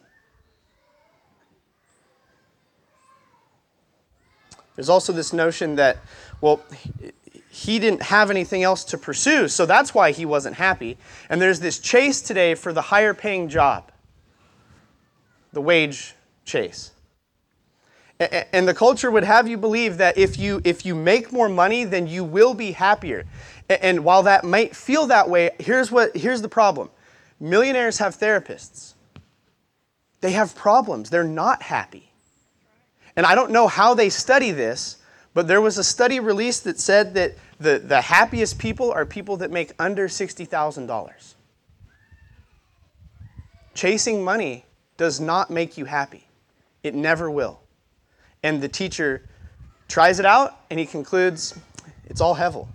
There's 4.74 4.88
also 4.88 5.12
this 5.12 5.32
notion 5.32 5.76
that, 5.76 5.98
well, 6.40 6.60
he 7.58 7.80
didn't 7.80 8.02
have 8.02 8.30
anything 8.30 8.62
else 8.62 8.84
to 8.84 8.96
pursue, 8.96 9.48
so 9.48 9.66
that's 9.66 9.92
why 9.92 10.12
he 10.12 10.24
wasn't 10.24 10.54
happy. 10.54 10.96
And 11.28 11.42
there's 11.42 11.58
this 11.58 11.80
chase 11.80 12.22
today 12.22 12.54
for 12.54 12.72
the 12.72 12.82
higher 12.82 13.14
paying 13.14 13.48
job, 13.48 13.90
the 15.52 15.60
wage 15.60 16.14
chase. 16.44 16.92
And 18.20 18.68
the 18.68 18.74
culture 18.74 19.10
would 19.10 19.24
have 19.24 19.48
you 19.48 19.56
believe 19.56 19.98
that 19.98 20.16
if 20.16 20.38
you, 20.38 20.60
if 20.62 20.86
you 20.86 20.94
make 20.94 21.32
more 21.32 21.48
money, 21.48 21.82
then 21.82 22.06
you 22.06 22.22
will 22.22 22.54
be 22.54 22.72
happier. 22.72 23.24
And 23.68 24.04
while 24.04 24.22
that 24.22 24.44
might 24.44 24.76
feel 24.76 25.06
that 25.08 25.28
way, 25.28 25.50
here's, 25.58 25.90
what, 25.90 26.16
here's 26.16 26.42
the 26.42 26.48
problem 26.48 26.90
millionaires 27.40 27.98
have 27.98 28.16
therapists. 28.16 28.94
They 30.20 30.32
have 30.32 30.54
problems. 30.54 31.10
They're 31.10 31.24
not 31.24 31.62
happy. 31.62 32.12
And 33.16 33.26
I 33.26 33.34
don't 33.34 33.50
know 33.50 33.66
how 33.66 33.94
they 33.94 34.10
study 34.10 34.52
this, 34.52 34.98
but 35.34 35.48
there 35.48 35.60
was 35.60 35.76
a 35.78 35.84
study 35.84 36.20
released 36.20 36.64
that 36.64 36.78
said 36.78 37.14
that 37.14 37.34
the, 37.60 37.78
the 37.78 38.00
happiest 38.00 38.58
people 38.58 38.92
are 38.92 39.04
people 39.04 39.36
that 39.38 39.50
make 39.50 39.72
under 39.78 40.08
$60,000. 40.08 41.34
Chasing 43.74 44.24
money 44.24 44.64
does 44.96 45.20
not 45.20 45.50
make 45.50 45.76
you 45.76 45.84
happy, 45.84 46.26
it 46.82 46.94
never 46.94 47.30
will. 47.30 47.60
And 48.42 48.60
the 48.60 48.68
teacher 48.68 49.28
tries 49.88 50.20
it 50.20 50.26
out 50.26 50.60
and 50.70 50.78
he 50.78 50.86
concludes 50.86 51.58
it's 52.06 52.20
all 52.20 52.36
hevel. 52.36 52.68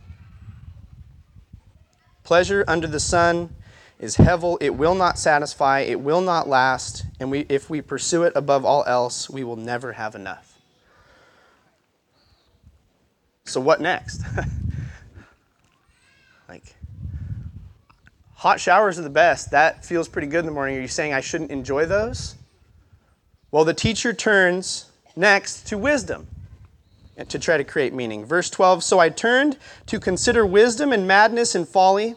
Pleasure 2.24 2.64
under 2.68 2.88
the 2.88 3.00
sun 3.00 3.54
is 4.00 4.18
hevel. 4.18 4.58
It 4.62 4.72
will 4.72 4.96
not 4.96 5.18
satisfy, 5.18 5.82
it 5.82 6.00
will 6.00 6.22
not 6.22 6.48
last, 6.48 7.06
and 7.20 7.30
we, 7.32 7.46
if 7.50 7.70
we 7.70 7.82
pursue 7.82 8.24
it 8.24 8.34
above 8.36 8.66
all 8.66 8.84
else, 8.86 9.30
we 9.30 9.44
will 9.44 9.56
never 9.56 9.94
have 9.94 10.16
enough. 10.16 10.60
So, 13.46 13.60
what 13.60 13.82
next? 13.82 14.22
hot 18.44 18.60
showers 18.60 19.00
are 19.00 19.04
the 19.04 19.10
best. 19.10 19.52
That 19.52 19.86
feels 19.86 20.10
pretty 20.10 20.28
good 20.28 20.42
in 20.42 20.46
the 20.46 20.52
morning. 20.52 20.76
Are 20.76 20.82
you 20.82 20.88
saying 20.90 21.14
I 21.14 21.22
shouldn't 21.22 21.50
enjoy 21.50 21.86
those? 21.86 22.36
Well, 23.52 23.64
the 23.64 23.74
teacher 23.74 24.12
turns 24.12 24.92
next 25.16 25.66
to 25.68 25.78
wisdom 25.78 26.28
to 27.30 27.40
try 27.40 27.56
to 27.56 27.64
create 27.64 27.94
meaning. 27.94 28.26
Verse 28.26 28.50
12 28.50 28.84
So 28.84 29.00
I 29.00 29.08
turned 29.08 29.58
to 29.86 29.98
consider 29.98 30.46
wisdom 30.46 30.92
and 30.92 31.08
madness 31.08 31.56
and 31.56 31.66
folly. 31.66 32.16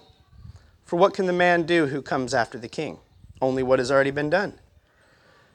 For 0.85 0.97
what 0.97 1.15
can 1.15 1.27
the 1.27 1.33
man 1.33 1.63
do 1.63 1.87
who 1.87 2.03
comes 2.03 2.35
after 2.35 2.59
the 2.59 2.67
king? 2.67 2.99
Only 3.41 3.63
what 3.63 3.79
has 3.79 3.93
already 3.93 4.11
been 4.11 4.31
done. 4.31 4.55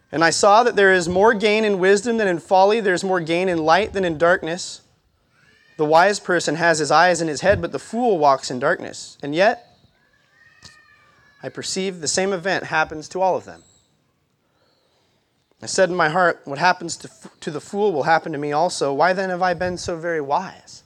And 0.10 0.24
I 0.24 0.30
saw 0.30 0.64
that 0.64 0.78
there 0.78 0.94
is 0.94 1.10
more 1.10 1.34
gain 1.34 1.66
in 1.66 1.80
wisdom 1.80 2.16
than 2.16 2.30
in 2.30 2.40
folly, 2.40 2.80
there's 2.80 3.04
more 3.04 3.20
gain 3.20 3.50
in 3.50 3.58
light 3.58 3.92
than 3.92 4.06
in 4.06 4.18
darkness. 4.18 4.82
The 5.76 5.86
wise 5.86 6.22
person 6.22 6.56
has 6.56 6.80
his 6.80 6.92
eyes 6.92 7.22
in 7.22 7.28
his 7.28 7.42
head, 7.42 7.62
but 7.62 7.74
the 7.74 7.80
fool 7.80 8.18
walks 8.18 8.50
in 8.50 8.60
darkness. 8.60 9.18
And 9.22 9.36
yet, 9.36 9.71
I 11.44 11.50
perceive 11.50 12.00
the 12.02 12.08
same 12.08 12.34
event 12.34 12.66
happens 12.66 13.08
to 13.10 13.22
all 13.22 13.36
of 13.36 13.46
them. 13.46 13.64
I 15.62 15.68
said 15.68 15.90
in 15.90 15.96
my 15.96 16.10
heart, 16.10 16.42
What 16.46 16.60
happens 16.60 16.98
to, 16.98 17.10
to 17.42 17.52
the 17.52 17.62
fool 17.62 17.94
will 17.94 18.04
happen 18.04 18.32
to 18.32 18.38
me 18.38 18.52
also. 18.52 18.94
Why 18.94 19.14
then 19.14 19.30
have 19.30 19.42
I 19.42 19.54
been 19.54 19.78
so 19.78 19.98
very 19.98 20.22
wise? 20.22 20.84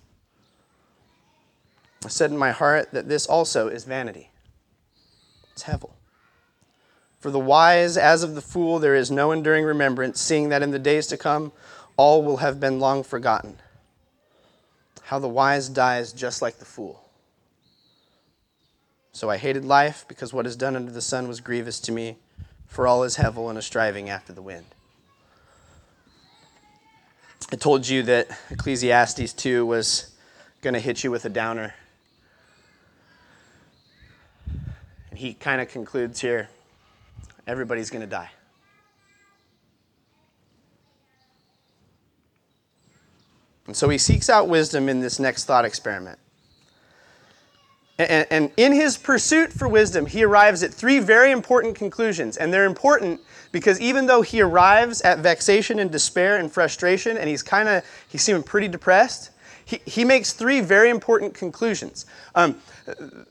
I 2.03 2.09
said 2.09 2.31
in 2.31 2.37
my 2.37 2.51
heart 2.51 2.91
that 2.91 3.07
this 3.07 3.25
also 3.25 3.67
is 3.67 3.83
vanity. 3.83 4.29
It's 5.51 5.63
Hevel. 5.63 5.91
For 7.19 7.31
the 7.31 7.39
wise, 7.39 7.97
as 7.97 8.21
of 8.21 8.35
the 8.35 8.41
fool, 8.41 8.77
there 8.77 8.93
is 8.93 9.09
no 9.09 9.31
enduring 9.31 9.65
remembrance, 9.65 10.21
seeing 10.21 10.49
that 10.49 10.61
in 10.61 10.71
the 10.71 10.79
days 10.79 11.07
to 11.07 11.17
come 11.17 11.51
all 11.97 12.21
will 12.21 12.37
have 12.37 12.59
been 12.59 12.79
long 12.79 13.03
forgotten. 13.03 13.57
How 15.03 15.19
the 15.19 15.29
wise 15.29 15.69
dies 15.69 16.11
just 16.11 16.41
like 16.41 16.59
the 16.59 16.65
fool. 16.65 17.04
So 19.15 19.29
I 19.29 19.37
hated 19.37 19.63
life 19.63 20.03
because 20.09 20.33
what 20.33 20.45
is 20.45 20.57
done 20.57 20.75
under 20.75 20.91
the 20.91 21.01
sun 21.01 21.29
was 21.29 21.39
grievous 21.39 21.79
to 21.79 21.93
me, 21.93 22.17
for 22.67 22.85
all 22.85 23.03
is 23.03 23.15
hevel 23.15 23.47
and 23.49 23.57
a 23.57 23.61
striving 23.61 24.09
after 24.09 24.33
the 24.33 24.41
wind. 24.41 24.65
I 27.49 27.55
told 27.55 27.87
you 27.87 28.03
that 28.03 28.27
Ecclesiastes 28.51 29.31
2 29.31 29.65
was 29.65 30.13
going 30.59 30.73
to 30.73 30.81
hit 30.81 31.01
you 31.01 31.11
with 31.11 31.23
a 31.23 31.29
downer. 31.29 31.73
And 35.09 35.17
he 35.17 35.33
kind 35.33 35.61
of 35.61 35.69
concludes 35.69 36.19
here 36.19 36.49
everybody's 37.47 37.89
going 37.89 38.01
to 38.01 38.07
die. 38.07 38.31
And 43.65 43.77
so 43.77 43.87
he 43.87 43.97
seeks 43.97 44.29
out 44.29 44.49
wisdom 44.49 44.89
in 44.89 44.99
this 44.99 45.19
next 45.19 45.45
thought 45.45 45.63
experiment. 45.63 46.19
And, 47.97 48.27
and, 48.29 48.51
in 48.57 48.73
his 48.73 48.97
pursuit 48.97 49.53
for 49.53 49.69
wisdom, 49.69 50.05
he 50.05 50.23
arrives 50.23 50.63
at 50.63 50.73
three 50.73 50.99
very 50.99 51.31
important 51.31 51.75
conclusions. 51.75 52.35
And 52.35 52.53
they're 52.53 52.65
important 52.65 53.21
because 53.53 53.79
even 53.79 54.05
though 54.05 54.21
he 54.21 54.41
arrives 54.41 55.01
at 55.01 55.19
vexation 55.19 55.79
and 55.79 55.89
despair 55.89 56.37
and 56.37 56.51
frustration, 56.51 57.15
and 57.15 57.29
he's 57.29 57.41
kind 57.41 57.69
of, 57.69 57.85
he's 58.09 58.21
seeming 58.21 58.43
pretty 58.43 58.67
depressed, 58.67 59.31
he, 59.63 59.79
he 59.85 60.03
makes 60.03 60.33
three 60.33 60.59
very 60.59 60.89
important 60.89 61.33
conclusions. 61.33 62.05
Um, 62.35 62.57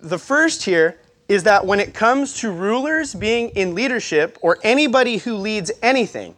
the 0.00 0.18
first 0.18 0.64
here 0.64 0.98
is 1.28 1.42
that 1.42 1.66
when 1.66 1.78
it 1.78 1.92
comes 1.92 2.34
to 2.40 2.50
rulers 2.50 3.14
being 3.14 3.50
in 3.50 3.74
leadership 3.74 4.38
or 4.40 4.58
anybody 4.62 5.18
who 5.18 5.34
leads 5.34 5.70
anything, 5.82 6.34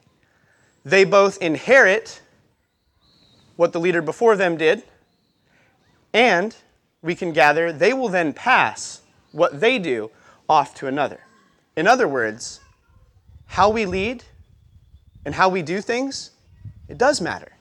they 0.85 1.05
both 1.05 1.39
inherit 1.39 2.21
what 3.57 3.73
the 3.73 3.81
leader 3.81 4.03
before 4.03 4.37
them 4.37 4.57
did, 4.57 4.83
and 6.13 6.55
we 7.03 7.15
can 7.15 7.33
gather 7.33 7.73
they 7.73 7.93
will 7.93 8.09
then 8.09 8.33
pass 8.33 9.03
what 9.33 9.61
they 9.61 9.79
do 9.79 10.11
off 10.49 10.75
to 10.75 10.87
another. 10.87 11.21
In 11.77 11.87
other 11.87 12.09
words, 12.09 12.61
how 13.47 13.71
we 13.71 13.87
lead 13.87 14.25
and 15.25 15.35
how 15.35 15.49
we 15.49 15.63
do 15.63 15.81
things, 15.81 16.31
it 16.89 16.99
does 16.99 17.21
matter, 17.21 17.53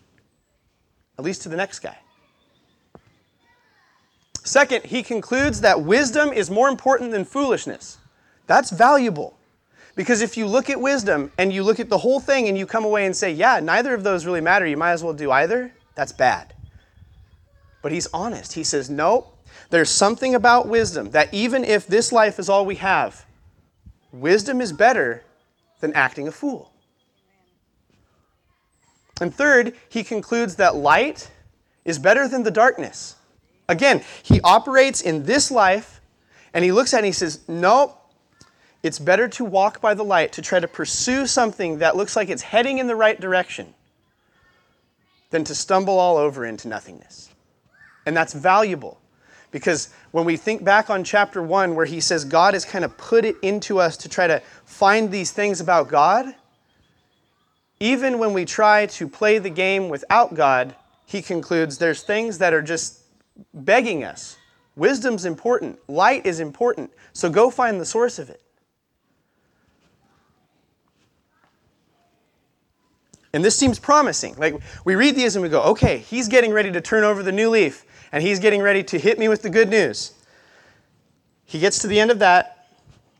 at 1.17 1.26
least 1.26 1.41
to 1.43 1.50
the 1.50 1.58
next 1.58 1.80
guy. 1.80 1.98
Second, 4.43 4.86
he 4.86 5.02
concludes 5.02 5.62
that 5.62 5.82
wisdom 5.82 6.32
is 6.32 6.52
more 6.52 6.69
important 6.69 7.12
than 7.12 7.26
foolishness. 7.26 7.98
That's 8.45 8.69
valuable. 8.69 9.38
Because 9.95 10.21
if 10.21 10.38
you 10.38 10.45
look 10.45 10.69
at 10.69 10.80
wisdom 10.80 11.32
and 11.38 11.52
you 11.52 11.63
look 11.63 11.80
at 11.80 11.89
the 11.89 11.98
whole 11.98 12.19
thing 12.19 12.48
and 12.48 12.58
you 12.58 12.65
come 12.65 12.86
away 12.86 13.06
and 13.06 13.15
say, 13.15 13.32
yeah, 13.32 13.60
neither 13.60 13.93
of 13.93 14.04
those 14.04 14.26
really 14.26 14.41
matter, 14.41 14.65
you 14.65 14.78
might 14.78 14.91
as 14.91 15.04
well 15.04 15.13
do 15.13 15.32
either, 15.32 15.74
that's 15.95 16.12
bad. 16.12 16.54
But 17.86 17.91
he's 17.91 18.08
honest. 18.15 18.54
He 18.54 18.63
says, 18.63 18.89
Nope, 18.89 19.38
there's 19.69 19.91
something 19.91 20.34
about 20.34 20.67
wisdom 20.67 21.12
that 21.12 21.32
even 21.32 21.63
if 21.63 21.86
this 21.86 22.12
life 22.12 22.39
is 22.39 22.50
all 22.50 22.65
we 22.65 22.78
have, 22.78 23.28
wisdom 24.12 24.60
is 24.60 24.74
better 24.74 25.24
than 25.82 25.93
acting 25.93 26.28
a 26.28 26.32
fool. 26.32 26.71
And 29.21 29.32
third, 29.32 29.76
he 29.88 30.04
concludes 30.04 30.56
that 30.56 30.76
light 30.76 31.30
is 31.86 32.00
better 32.00 32.28
than 32.28 32.41
the 32.41 32.50
darkness. 32.50 33.17
Again, 33.69 34.02
he 34.24 34.41
operates 34.41 35.02
in 35.02 35.26
this 35.26 35.52
life 35.52 36.02
and 36.56 36.65
he 36.65 36.71
looks 36.71 36.91
at 36.91 36.98
it 36.98 37.00
and 37.02 37.06
he 37.06 37.12
says, 37.12 37.41
Nope, 37.48 37.95
it's 38.82 38.98
better 38.98 39.28
to 39.28 39.45
walk 39.45 39.80
by 39.80 39.93
the 39.93 40.04
light, 40.04 40.32
to 40.32 40.41
try 40.41 40.60
to 40.60 40.67
pursue 40.67 41.28
something 41.28 41.78
that 41.78 41.95
looks 41.95 42.15
like 42.15 42.30
it's 42.30 42.41
heading 42.41 42.80
in 42.80 42.88
the 42.88 42.95
right 42.95 43.21
direction 43.21 43.76
than 45.30 45.43
to 45.43 45.54
stumble 45.54 46.00
all 46.00 46.17
over 46.17 46.48
into 46.48 46.67
nothingness. 46.67 47.30
And 48.06 48.15
that's 48.15 48.34
valuable 48.34 49.00
because 49.52 49.89
when 50.12 50.26
we 50.26 50.36
think 50.36 50.63
back 50.63 50.89
on 50.89 51.04
chapter 51.04 51.41
1, 51.41 51.76
where 51.76 51.86
he 51.86 52.02
says 52.02 52.26
God 52.26 52.54
has 52.54 52.65
kind 52.65 52.84
of 52.84 52.98
put 52.98 53.24
it 53.24 53.38
into 53.41 53.80
us 53.80 53.96
to 53.98 54.10
try 54.10 54.28
to 54.28 54.41
find 54.65 55.12
these 55.12 55.32
things 55.32 55.62
about 55.62 55.88
God, 55.88 56.36
even 57.80 58.20
when 58.20 58.34
we 58.34 58.44
try 58.44 58.86
to 58.88 59.08
play 59.08 59.38
the 59.38 59.50
game 59.50 59.89
without 59.89 60.36
God, 60.36 60.76
he 61.06 61.22
concludes 61.22 61.78
there's 61.78 62.04
things 62.04 62.38
that 62.39 62.54
are 62.54 62.62
just 62.62 63.00
begging 63.54 64.04
us. 64.04 64.38
Wisdom's 64.76 65.24
important, 65.24 65.80
light 65.88 66.26
is 66.26 66.41
important, 66.41 66.91
so 67.13 67.30
go 67.30 67.50
find 67.50 67.80
the 67.80 67.86
source 67.86 68.20
of 68.20 68.30
it. 68.30 68.41
And 73.32 73.44
this 73.44 73.58
seems 73.58 73.80
promising. 73.80 74.36
Like 74.38 74.56
we 74.86 74.96
read 74.96 75.15
these 75.15 75.36
and 75.36 75.44
we 75.44 75.50
go, 75.50 75.62
okay, 75.63 75.98
he's 75.98 76.28
getting 76.28 76.52
ready 76.52 76.72
to 76.72 76.82
turn 76.82 77.04
over 77.04 77.24
the 77.24 77.34
new 77.34 77.50
leaf 77.50 77.86
and 78.12 78.24
he's 78.24 78.39
getting 78.39 78.62
ready 78.62 78.84
to 78.84 79.00
hit 79.00 79.20
me 79.20 79.28
with 79.28 79.41
the 79.41 79.50
good 79.50 79.70
news. 79.70 80.13
He 81.46 81.60
gets 81.60 81.80
to 81.80 81.88
the 81.88 82.00
end 82.00 82.12
of 82.12 82.20
that 82.20 82.68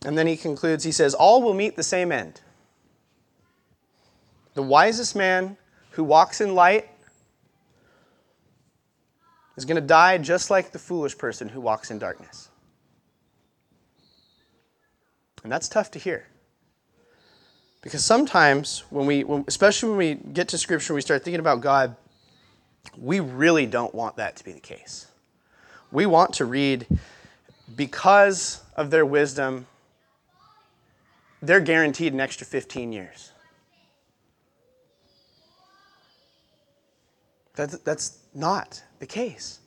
and 0.04 0.16
then 0.16 0.26
he 0.26 0.36
concludes, 0.36 0.84
he 0.84 0.92
says, 0.92 1.14
all 1.14 1.42
will 1.42 1.54
meet 1.54 1.76
the 1.76 1.82
same 1.82 2.12
end. 2.12 2.40
The 4.54 4.62
wisest 4.62 5.16
man 5.16 5.56
who 5.90 6.04
walks 6.04 6.40
in 6.40 6.54
light 6.54 6.88
is 9.56 9.64
going 9.64 9.76
to 9.76 9.86
die 9.86 10.18
just 10.18 10.50
like 10.50 10.72
the 10.72 10.78
foolish 10.78 11.16
person 11.16 11.48
who 11.48 11.60
walks 11.60 11.90
in 11.90 11.98
darkness. 11.98 12.48
And 15.42 15.52
that's 15.52 15.68
tough 15.68 15.90
to 15.92 15.98
hear. 15.98 16.26
Because 17.82 18.04
sometimes, 18.04 18.82
when 18.90 19.06
we, 19.06 19.22
when, 19.22 19.44
especially 19.46 19.90
when 19.90 19.98
we 19.98 20.14
get 20.32 20.48
to 20.48 20.58
Scripture, 20.58 20.92
we 20.92 21.00
start 21.00 21.22
thinking 21.22 21.38
about 21.38 21.60
God, 21.60 21.94
we 22.98 23.20
really 23.20 23.66
don't 23.66 23.94
want 23.94 24.16
that 24.16 24.36
to 24.36 24.44
be 24.44 24.52
the 24.52 24.60
case. 24.60 25.06
We 25.92 26.06
want 26.06 26.34
to 26.34 26.44
read, 26.44 26.86
because 27.74 28.62
of 28.76 28.90
their 28.90 29.06
wisdom, 29.06 29.66
they're 31.42 31.60
guaranteed 31.60 32.12
an 32.12 32.20
extra 32.20 32.46
15 32.46 32.92
years. 32.92 33.32
That's, 37.54 37.78
that's 37.78 38.18
not 38.34 38.82
the 38.98 39.06
case. 39.06 39.60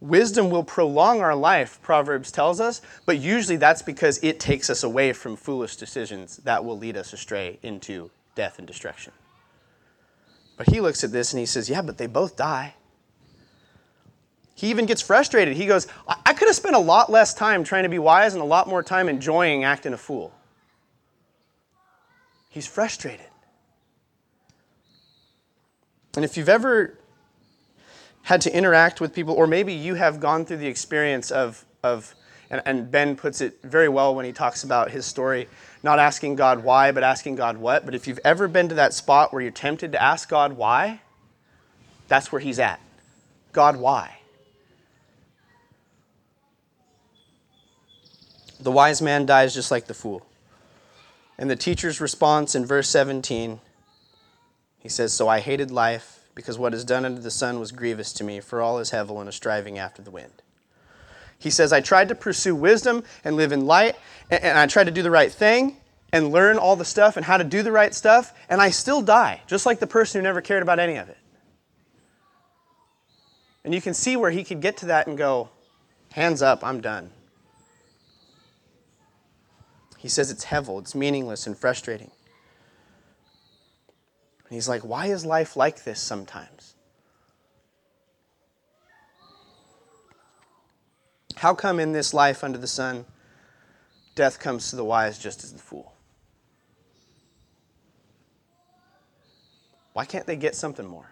Wisdom 0.00 0.50
will 0.50 0.64
prolong 0.64 1.20
our 1.20 1.34
life, 1.34 1.80
Proverbs 1.80 2.32
tells 2.32 2.60
us, 2.60 2.80
but 3.06 3.18
usually 3.18 3.56
that's 3.56 3.82
because 3.82 4.18
it 4.22 4.40
takes 4.40 4.68
us 4.68 4.82
away 4.82 5.12
from 5.12 5.36
foolish 5.36 5.76
decisions 5.76 6.38
that 6.38 6.64
will 6.64 6.76
lead 6.76 6.96
us 6.96 7.12
astray 7.12 7.58
into 7.62 8.10
death 8.34 8.58
and 8.58 8.66
destruction. 8.66 9.12
But 10.64 10.72
he 10.72 10.80
looks 10.80 11.02
at 11.02 11.10
this 11.10 11.32
and 11.32 11.40
he 11.40 11.46
says, 11.46 11.68
Yeah, 11.68 11.82
but 11.82 11.98
they 11.98 12.06
both 12.06 12.36
die. 12.36 12.74
He 14.54 14.70
even 14.70 14.86
gets 14.86 15.02
frustrated. 15.02 15.56
He 15.56 15.66
goes, 15.66 15.88
I 16.06 16.34
could 16.34 16.46
have 16.46 16.54
spent 16.54 16.76
a 16.76 16.78
lot 16.78 17.10
less 17.10 17.34
time 17.34 17.64
trying 17.64 17.82
to 17.82 17.88
be 17.88 17.98
wise 17.98 18.34
and 18.34 18.40
a 18.40 18.46
lot 18.46 18.68
more 18.68 18.80
time 18.80 19.08
enjoying 19.08 19.64
acting 19.64 19.92
a 19.92 19.96
fool. 19.96 20.32
He's 22.48 22.64
frustrated. 22.64 23.26
And 26.14 26.24
if 26.24 26.36
you've 26.36 26.48
ever 26.48 26.96
had 28.22 28.40
to 28.42 28.56
interact 28.56 29.00
with 29.00 29.12
people, 29.12 29.34
or 29.34 29.48
maybe 29.48 29.72
you 29.72 29.96
have 29.96 30.20
gone 30.20 30.44
through 30.44 30.58
the 30.58 30.68
experience 30.68 31.32
of, 31.32 31.64
of 31.82 32.14
and, 32.50 32.62
and 32.66 32.88
Ben 32.88 33.16
puts 33.16 33.40
it 33.40 33.60
very 33.64 33.88
well 33.88 34.14
when 34.14 34.24
he 34.24 34.32
talks 34.32 34.62
about 34.62 34.92
his 34.92 35.06
story, 35.06 35.48
not 35.82 35.98
asking 35.98 36.36
God 36.36 36.62
why, 36.62 36.92
but 36.92 37.02
asking 37.02 37.36
God 37.36 37.58
what. 37.58 37.84
But 37.84 37.94
if 37.94 38.06
you've 38.06 38.20
ever 38.24 38.46
been 38.48 38.68
to 38.68 38.74
that 38.76 38.94
spot 38.94 39.32
where 39.32 39.42
you're 39.42 39.50
tempted 39.50 39.92
to 39.92 40.02
ask 40.02 40.28
God 40.28 40.54
why, 40.54 41.00
that's 42.08 42.30
where 42.30 42.40
he's 42.40 42.58
at. 42.58 42.80
God, 43.52 43.76
why? 43.76 44.18
The 48.60 48.70
wise 48.70 49.02
man 49.02 49.26
dies 49.26 49.54
just 49.54 49.70
like 49.70 49.86
the 49.86 49.94
fool. 49.94 50.24
And 51.36 51.50
the 51.50 51.56
teacher's 51.56 52.00
response 52.00 52.54
in 52.54 52.64
verse 52.64 52.88
17, 52.88 53.60
he 54.78 54.88
says, 54.88 55.12
So 55.12 55.26
I 55.26 55.40
hated 55.40 55.70
life 55.70 56.20
because 56.34 56.58
what 56.58 56.74
is 56.74 56.84
done 56.84 57.04
under 57.04 57.20
the 57.20 57.30
sun 57.30 57.58
was 57.58 57.72
grievous 57.72 58.12
to 58.14 58.24
me, 58.24 58.40
for 58.40 58.60
all 58.60 58.78
is 58.78 58.92
hevel 58.92 59.18
and 59.18 59.28
a 59.28 59.32
striving 59.32 59.78
after 59.78 60.00
the 60.00 60.10
wind. 60.10 60.42
He 61.42 61.50
says, 61.50 61.72
I 61.72 61.80
tried 61.80 62.08
to 62.08 62.14
pursue 62.14 62.54
wisdom 62.54 63.02
and 63.24 63.36
live 63.36 63.52
in 63.52 63.66
light, 63.66 63.96
and 64.30 64.58
I 64.58 64.66
tried 64.66 64.84
to 64.84 64.90
do 64.92 65.02
the 65.02 65.10
right 65.10 65.30
thing 65.30 65.76
and 66.12 66.30
learn 66.30 66.58
all 66.58 66.76
the 66.76 66.84
stuff 66.84 67.16
and 67.16 67.24
how 67.24 67.36
to 67.36 67.44
do 67.44 67.62
the 67.62 67.72
right 67.72 67.94
stuff, 67.94 68.32
and 68.48 68.60
I 68.60 68.70
still 68.70 69.02
die, 69.02 69.40
just 69.46 69.66
like 69.66 69.80
the 69.80 69.86
person 69.86 70.20
who 70.20 70.22
never 70.22 70.40
cared 70.40 70.62
about 70.62 70.78
any 70.78 70.96
of 70.96 71.08
it. 71.08 71.16
And 73.64 73.74
you 73.74 73.80
can 73.80 73.94
see 73.94 74.16
where 74.16 74.30
he 74.30 74.44
could 74.44 74.60
get 74.60 74.76
to 74.78 74.86
that 74.86 75.06
and 75.06 75.16
go, 75.16 75.48
hands 76.12 76.42
up, 76.42 76.64
I'm 76.64 76.80
done. 76.80 77.10
He 79.98 80.08
says 80.08 80.30
it's 80.30 80.44
hevel, 80.44 80.80
it's 80.80 80.94
meaningless 80.94 81.46
and 81.46 81.56
frustrating. 81.56 82.10
And 84.48 84.54
he's 84.54 84.68
like, 84.68 84.82
why 84.82 85.06
is 85.06 85.24
life 85.24 85.56
like 85.56 85.84
this 85.84 86.00
sometimes? 86.00 86.71
How 91.42 91.56
come 91.56 91.80
in 91.80 91.90
this 91.90 92.14
life 92.14 92.44
under 92.44 92.56
the 92.56 92.68
sun, 92.68 93.04
death 94.14 94.38
comes 94.38 94.70
to 94.70 94.76
the 94.76 94.84
wise 94.84 95.18
just 95.18 95.42
as 95.42 95.52
the 95.52 95.58
fool? 95.58 95.92
Why 99.92 100.04
can't 100.04 100.24
they 100.24 100.36
get 100.36 100.54
something 100.54 100.86
more? 100.86 101.10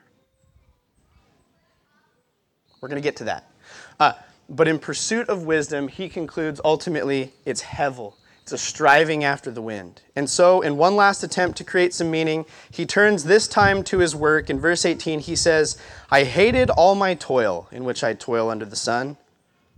We're 2.81 2.88
going 2.88 3.03
to 3.03 3.05
get 3.05 3.16
to 3.16 3.25
that. 3.25 3.51
Uh, 3.99 4.12
but 4.49 4.69
in 4.69 4.79
pursuit 4.79 5.29
of 5.29 5.47
wisdom, 5.47 5.88
he 5.88 6.09
concludes 6.09 6.61
ultimately 6.64 7.33
it's 7.45 7.62
hevel. 7.62 8.14
It's 8.43 8.53
a 8.53 8.59
striving 8.59 9.25
after 9.25 9.51
the 9.51 9.61
wind. 9.61 10.03
And 10.14 10.31
so, 10.31 10.61
in 10.61 10.77
one 10.77 10.95
last 10.95 11.25
attempt 11.25 11.59
to 11.59 11.64
create 11.64 11.93
some 11.93 12.09
meaning, 12.09 12.47
he 12.71 12.87
turns 12.87 13.25
this 13.25 13.49
time 13.49 13.83
to 13.83 13.99
his 13.99 14.14
work. 14.14 14.49
In 14.49 14.61
verse 14.61 14.87
18, 14.87 15.19
he 15.19 15.35
says, 15.35 15.77
I 16.09 16.23
hated 16.23 16.71
all 16.71 16.95
my 16.95 17.14
toil 17.14 17.66
in 17.73 17.83
which 17.83 18.05
I 18.05 18.14
toil 18.14 18.49
under 18.49 18.64
the 18.64 18.77
sun, 18.77 19.16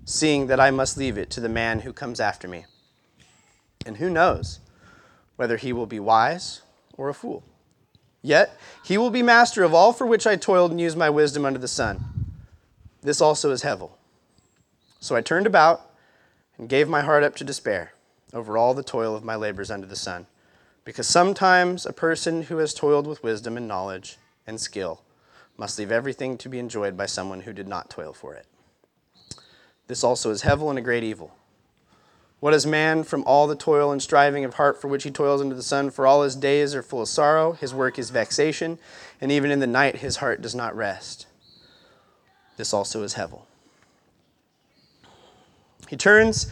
seeing 0.05 0.47
that 0.49 0.61
I 0.61 0.71
must 0.71 0.97
leave 0.97 1.17
it 1.17 1.31
to 1.31 1.41
the 1.41 1.49
man 1.49 1.81
who 1.81 1.93
comes 1.93 2.21
after 2.21 2.49
me. 2.49 2.67
And 3.87 3.97
who 3.97 4.11
knows 4.11 4.61
whether 5.37 5.57
he 5.57 5.73
will 5.73 5.87
be 5.87 6.01
wise 6.01 6.63
or 6.97 7.09
a 7.09 7.15
fool? 7.15 7.45
Yet 8.23 8.57
he 8.85 8.97
will 8.97 9.11
be 9.11 9.23
master 9.23 9.65
of 9.65 9.75
all 9.75 9.93
for 9.93 10.07
which 10.07 10.27
I 10.27 10.37
toiled 10.37 10.71
and 10.71 10.81
used 10.81 10.97
my 10.97 11.11
wisdom 11.11 11.45
under 11.45 11.59
the 11.59 11.69
sun. 11.69 12.05
This 13.03 13.21
also 13.21 13.51
is 13.51 13.63
Hevel. 13.63 13.91
So 15.01 15.17
I 15.17 15.21
turned 15.21 15.47
about 15.47 15.91
and 16.57 16.69
gave 16.69 16.89
my 16.89 17.01
heart 17.01 17.25
up 17.25 17.35
to 17.37 17.45
despair 17.45 17.93
over 18.33 18.57
all 18.57 18.75
the 18.75 18.85
toil 18.85 19.17
of 19.17 19.25
my 19.25 19.35
labors 19.35 19.71
under 19.71 19.87
the 19.87 19.97
sun. 19.97 20.27
Because 20.85 21.09
sometimes 21.09 21.85
a 21.85 21.93
person 21.93 22.45
who 22.45 22.59
has 22.59 22.75
toiled 22.75 23.07
with 23.07 23.23
wisdom 23.23 23.57
and 23.57 23.67
knowledge 23.67 24.19
and 24.47 24.61
skill 24.61 25.03
must 25.57 25.79
leave 25.79 25.93
everything 25.93 26.39
to 26.39 26.49
be 26.49 26.59
enjoyed 26.59 26.97
by 26.97 27.07
someone 27.07 27.43
who 27.43 27.53
did 27.53 27.69
not 27.69 27.91
toil 27.91 28.13
for 28.13 28.35
it. 28.35 28.47
This 29.87 30.05
also 30.05 30.31
is 30.31 30.43
Hevel 30.43 30.71
and 30.71 30.79
a 30.79 30.83
great 30.83 31.05
evil. 31.05 31.35
What 32.41 32.55
is 32.55 32.67
man 32.67 33.05
from 33.05 33.23
all 33.25 33.47
the 33.47 33.55
toil 33.55 33.93
and 33.93 34.03
striving 34.03 34.45
of 34.45 34.55
heart 34.55 34.81
for 34.81 34.89
which 34.89 35.05
he 35.05 35.13
toils 35.13 35.41
under 35.41 35.55
the 35.55 35.63
sun? 35.63 35.91
For 35.91 36.07
all 36.07 36.23
his 36.23 36.35
days 36.35 36.75
are 36.75 36.83
full 36.83 37.03
of 37.03 37.09
sorrow, 37.09 37.53
his 37.53 37.73
work 37.73 38.01
is 38.01 38.11
vexation, 38.11 38.81
and 39.21 39.31
even 39.31 39.53
in 39.53 39.61
the 39.61 39.67
night 39.67 39.99
his 39.99 40.17
heart 40.17 40.43
does 40.43 40.55
not 40.55 40.75
rest. 40.75 41.27
This 42.57 42.75
also 42.75 43.03
is 43.05 43.15
Hevel. 43.15 43.43
He 45.89 45.97
turns 45.97 46.51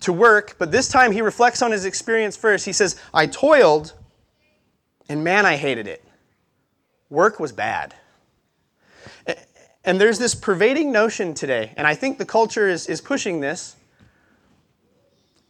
to 0.00 0.12
work, 0.12 0.56
but 0.58 0.72
this 0.72 0.88
time 0.88 1.12
he 1.12 1.20
reflects 1.20 1.62
on 1.62 1.72
his 1.72 1.84
experience 1.84 2.36
first. 2.36 2.64
He 2.64 2.72
says, 2.72 2.98
I 3.12 3.26
toiled, 3.26 3.92
and 5.08 5.22
man, 5.22 5.44
I 5.44 5.56
hated 5.56 5.86
it. 5.86 6.04
Work 7.10 7.38
was 7.38 7.52
bad. 7.52 7.94
And 9.86 10.00
there's 10.00 10.18
this 10.18 10.34
pervading 10.34 10.90
notion 10.90 11.32
today, 11.32 11.72
and 11.76 11.86
I 11.86 11.94
think 11.94 12.18
the 12.18 12.26
culture 12.26 12.68
is, 12.68 12.88
is 12.88 13.00
pushing 13.00 13.40
this, 13.40 13.76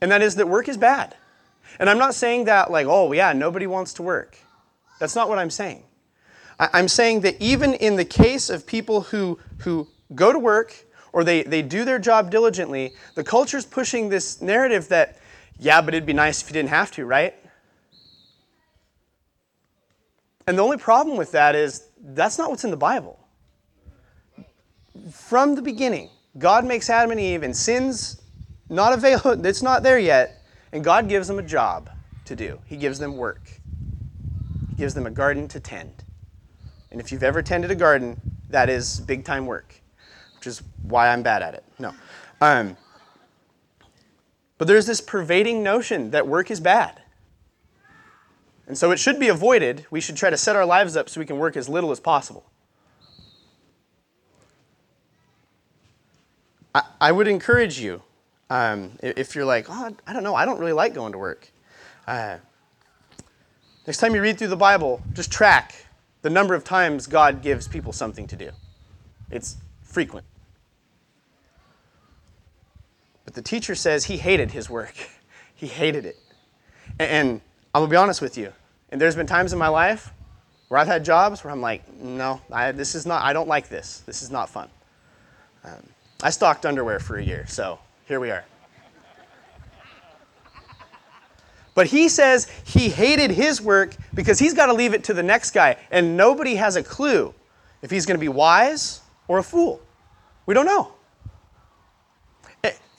and 0.03 0.11
that 0.11 0.21
is 0.21 0.35
that 0.35 0.47
work 0.47 0.69
is 0.69 0.77
bad. 0.77 1.17
And 1.81 1.89
I'm 1.89 1.99
not 1.99 2.15
saying 2.15 2.45
that 2.45 2.71
like, 2.71 2.87
oh, 2.87 3.13
yeah, 3.13 3.33
nobody 3.33 3.67
wants 3.67 3.95
to 3.95 4.03
work. 4.03 4.37
That's 5.01 5.15
not 5.15 5.31
what 5.31 5.39
I'm 5.39 5.51
saying. 5.51 5.85
I'm 6.59 6.89
saying 6.89 7.21
that 7.21 7.41
even 7.41 7.75
in 7.75 7.97
the 7.97 8.05
case 8.05 8.51
of 8.51 8.67
people 8.67 9.03
who, 9.03 9.39
who 9.59 9.89
go 10.15 10.33
to 10.33 10.39
work 10.39 10.75
or 11.13 11.25
they, 11.25 11.43
they 11.43 11.63
do 11.63 11.85
their 11.85 11.99
job 11.99 12.31
diligently, 12.31 12.93
the 13.15 13.25
culture's 13.25 13.65
pushing 13.65 14.11
this 14.11 14.41
narrative 14.41 14.89
that, 14.89 15.19
yeah, 15.59 15.81
but 15.81 15.95
it'd 15.95 16.07
be 16.07 16.13
nice 16.13 16.43
if 16.43 16.49
you 16.49 16.55
didn't 16.55 16.71
have 16.71 16.91
to, 16.93 17.05
right? 17.05 17.35
And 20.47 20.59
the 20.59 20.63
only 20.63 20.79
problem 20.79 21.17
with 21.17 21.33
that 21.33 21.55
is 21.55 21.89
that's 22.01 22.39
not 22.39 22.51
what's 22.51 22.65
in 22.65 22.71
the 22.71 22.77
Bible. 22.77 23.19
From 25.13 25.55
the 25.55 25.63
beginning, 25.63 26.11
God 26.39 26.65
makes 26.65 26.91
Adam 26.91 27.11
and 27.11 27.21
Eve, 27.21 27.43
and 27.43 27.57
sin's 27.57 28.23
not 28.69 28.93
available, 28.93 29.33
it's 29.47 29.63
not 29.63 29.83
there 29.83 29.99
yet, 29.99 30.43
and 30.73 30.85
God 30.85 31.09
gives 31.09 31.29
them 31.29 31.39
a 31.39 31.43
job 31.43 31.91
to 32.25 32.37
do. 32.37 32.59
He 32.67 32.77
gives 32.77 32.99
them 32.99 33.17
work. 33.17 33.61
He 34.71 34.77
gives 34.77 34.95
them 34.95 35.07
a 35.07 35.11
garden 35.11 35.49
to 35.49 35.61
tend. 35.61 36.05
And 36.91 37.01
if 37.01 37.13
you've 37.13 37.23
ever 37.23 37.43
tended 37.43 37.71
a 37.71 37.75
garden, 37.75 38.21
that 38.51 38.69
is 38.69 39.01
big 39.01 39.25
time 39.25 39.47
work 39.47 39.81
which 40.47 40.53
is 40.53 40.63
why 40.83 41.09
I'm 41.09 41.23
bad 41.25 41.43
at 41.43 41.55
it. 41.55 41.65
No. 41.81 41.93
Um, 42.41 42.77
but 44.59 44.69
there's 44.69 44.87
this 44.87 45.01
pervading 45.01 45.63
notion 45.63 46.13
that 46.13 46.29
work 46.29 46.53
is 46.53 46.61
bad. 46.61 47.03
And 48.69 48.79
so 48.79 48.93
it 48.93 48.99
should 48.99 49.19
be 49.19 49.29
avoided. 49.29 49.87
We 49.91 50.01
should 50.01 50.17
try 50.17 50.31
to 50.31 50.37
set 50.37 50.55
our 50.55 50.65
lives 50.65 50.97
up 50.97 51.09
so 51.09 51.21
we 51.21 51.27
can 51.27 51.39
work 51.39 51.57
as 51.57 51.69
little 51.69 51.91
as 51.91 51.99
possible. 51.99 52.49
I, 56.77 56.83
I 57.01 57.13
would 57.13 57.27
encourage 57.27 57.81
you, 57.81 58.03
um, 58.51 58.93
if 59.03 59.35
you're 59.35 59.47
like, 59.47 59.67
oh, 59.71 59.97
I 60.07 60.13
don't 60.13 60.23
know, 60.23 60.35
I 60.35 60.45
don't 60.45 60.59
really 60.59 60.75
like 60.75 60.93
going 60.93 61.13
to 61.13 61.19
work. 61.19 61.51
Uh, 62.07 62.37
next 63.87 63.97
time 63.97 64.15
you 64.15 64.21
read 64.21 64.37
through 64.37 64.49
the 64.49 64.57
Bible, 64.57 65.01
just 65.15 65.33
track 65.33 65.87
the 66.21 66.29
number 66.29 66.55
of 66.55 66.65
times 66.65 67.07
God 67.07 67.41
gives 67.41 67.67
people 67.67 67.95
something 67.95 68.27
to 68.27 68.37
do. 68.37 68.51
It's 69.31 69.57
frequent. 69.81 70.27
But 73.25 73.33
the 73.33 73.43
teacher 73.43 73.75
says 73.75 74.05
he 74.05 74.19
hated 74.19 74.51
his 74.51 74.69
work. 74.69 74.95
he 75.55 75.69
hated 75.69 76.05
it. 76.05 76.19
And 76.99 77.41
I'm 77.75 77.85
to 77.85 77.89
be 77.89 77.97
honest 77.97 78.21
with 78.21 78.37
you. 78.37 78.53
And 78.91 79.01
there's 79.01 79.17
been 79.17 79.27
times 79.27 79.55
in 79.55 79.59
my 79.59 79.69
life 79.69 80.13
where 80.69 80.79
I've 80.79 80.87
had 80.87 81.07
jobs 81.07 81.43
where 81.43 81.51
I'm 81.55 81.63
like, 81.63 81.91
no, 81.95 82.43
I, 82.53 82.73
this 82.73 82.95
is 82.95 83.07
not, 83.07 83.25
I 83.25 83.33
don't 83.33 83.49
like 83.49 83.71
this. 83.71 84.03
This 84.05 84.23
is 84.23 84.31
not 84.31 84.51
fun. 84.51 84.69
Um, 85.65 85.83
I 86.23 86.31
stocked 86.31 86.65
underwear 86.65 86.99
for 86.99 87.17
a 87.17 87.23
year, 87.23 87.47
so 87.47 87.79
here 88.07 88.21
we 88.21 88.31
are. 88.31 88.45
But 91.75 91.89
he 91.89 92.09
says 92.09 92.51
he 92.65 92.89
hated 92.89 93.31
his 93.31 93.61
work 93.61 93.95
because 94.15 94.39
he's 94.39 94.55
got 94.55 94.67
to 94.67 94.73
leave 94.73 94.95
it 94.95 95.05
to 95.05 95.15
the 95.15 95.23
next 95.23 95.51
guy, 95.51 95.77
and 95.91 96.17
nobody 96.17 96.55
has 96.55 96.77
a 96.77 96.83
clue 96.83 97.35
if 97.83 97.91
he's 97.91 98.07
going 98.07 98.17
to 98.17 98.21
be 98.21 98.29
wise 98.29 99.03
or 99.29 99.39
a 99.39 99.43
fool. 99.43 99.81
We 100.47 100.55
don't 100.55 100.67
know. 100.67 100.93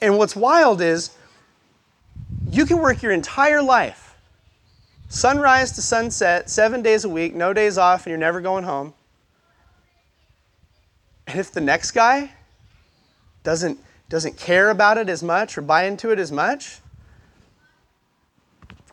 And 0.00 0.16
what's 0.16 0.36
wild 0.36 0.80
is 0.80 1.10
you 2.50 2.66
can 2.66 2.78
work 2.78 3.02
your 3.02 3.10
entire 3.10 3.60
life, 3.60 4.16
sunrise 5.08 5.72
to 5.72 5.82
sunset, 5.82 6.48
seven 6.48 6.82
days 6.82 7.04
a 7.04 7.08
week, 7.08 7.34
no 7.34 7.52
days 7.52 7.78
off, 7.78 8.06
and 8.06 8.10
you're 8.12 8.18
never 8.18 8.40
going 8.40 8.62
home. 8.62 8.94
And 11.26 11.40
if 11.40 11.50
the 11.50 11.60
next 11.60 11.90
guy 11.90 12.32
doesn't, 13.42 13.78
doesn't 14.08 14.36
care 14.36 14.70
about 14.70 14.98
it 14.98 15.08
as 15.08 15.22
much 15.22 15.56
or 15.58 15.62
buy 15.62 15.84
into 15.84 16.10
it 16.10 16.18
as 16.18 16.32
much, 16.32 16.80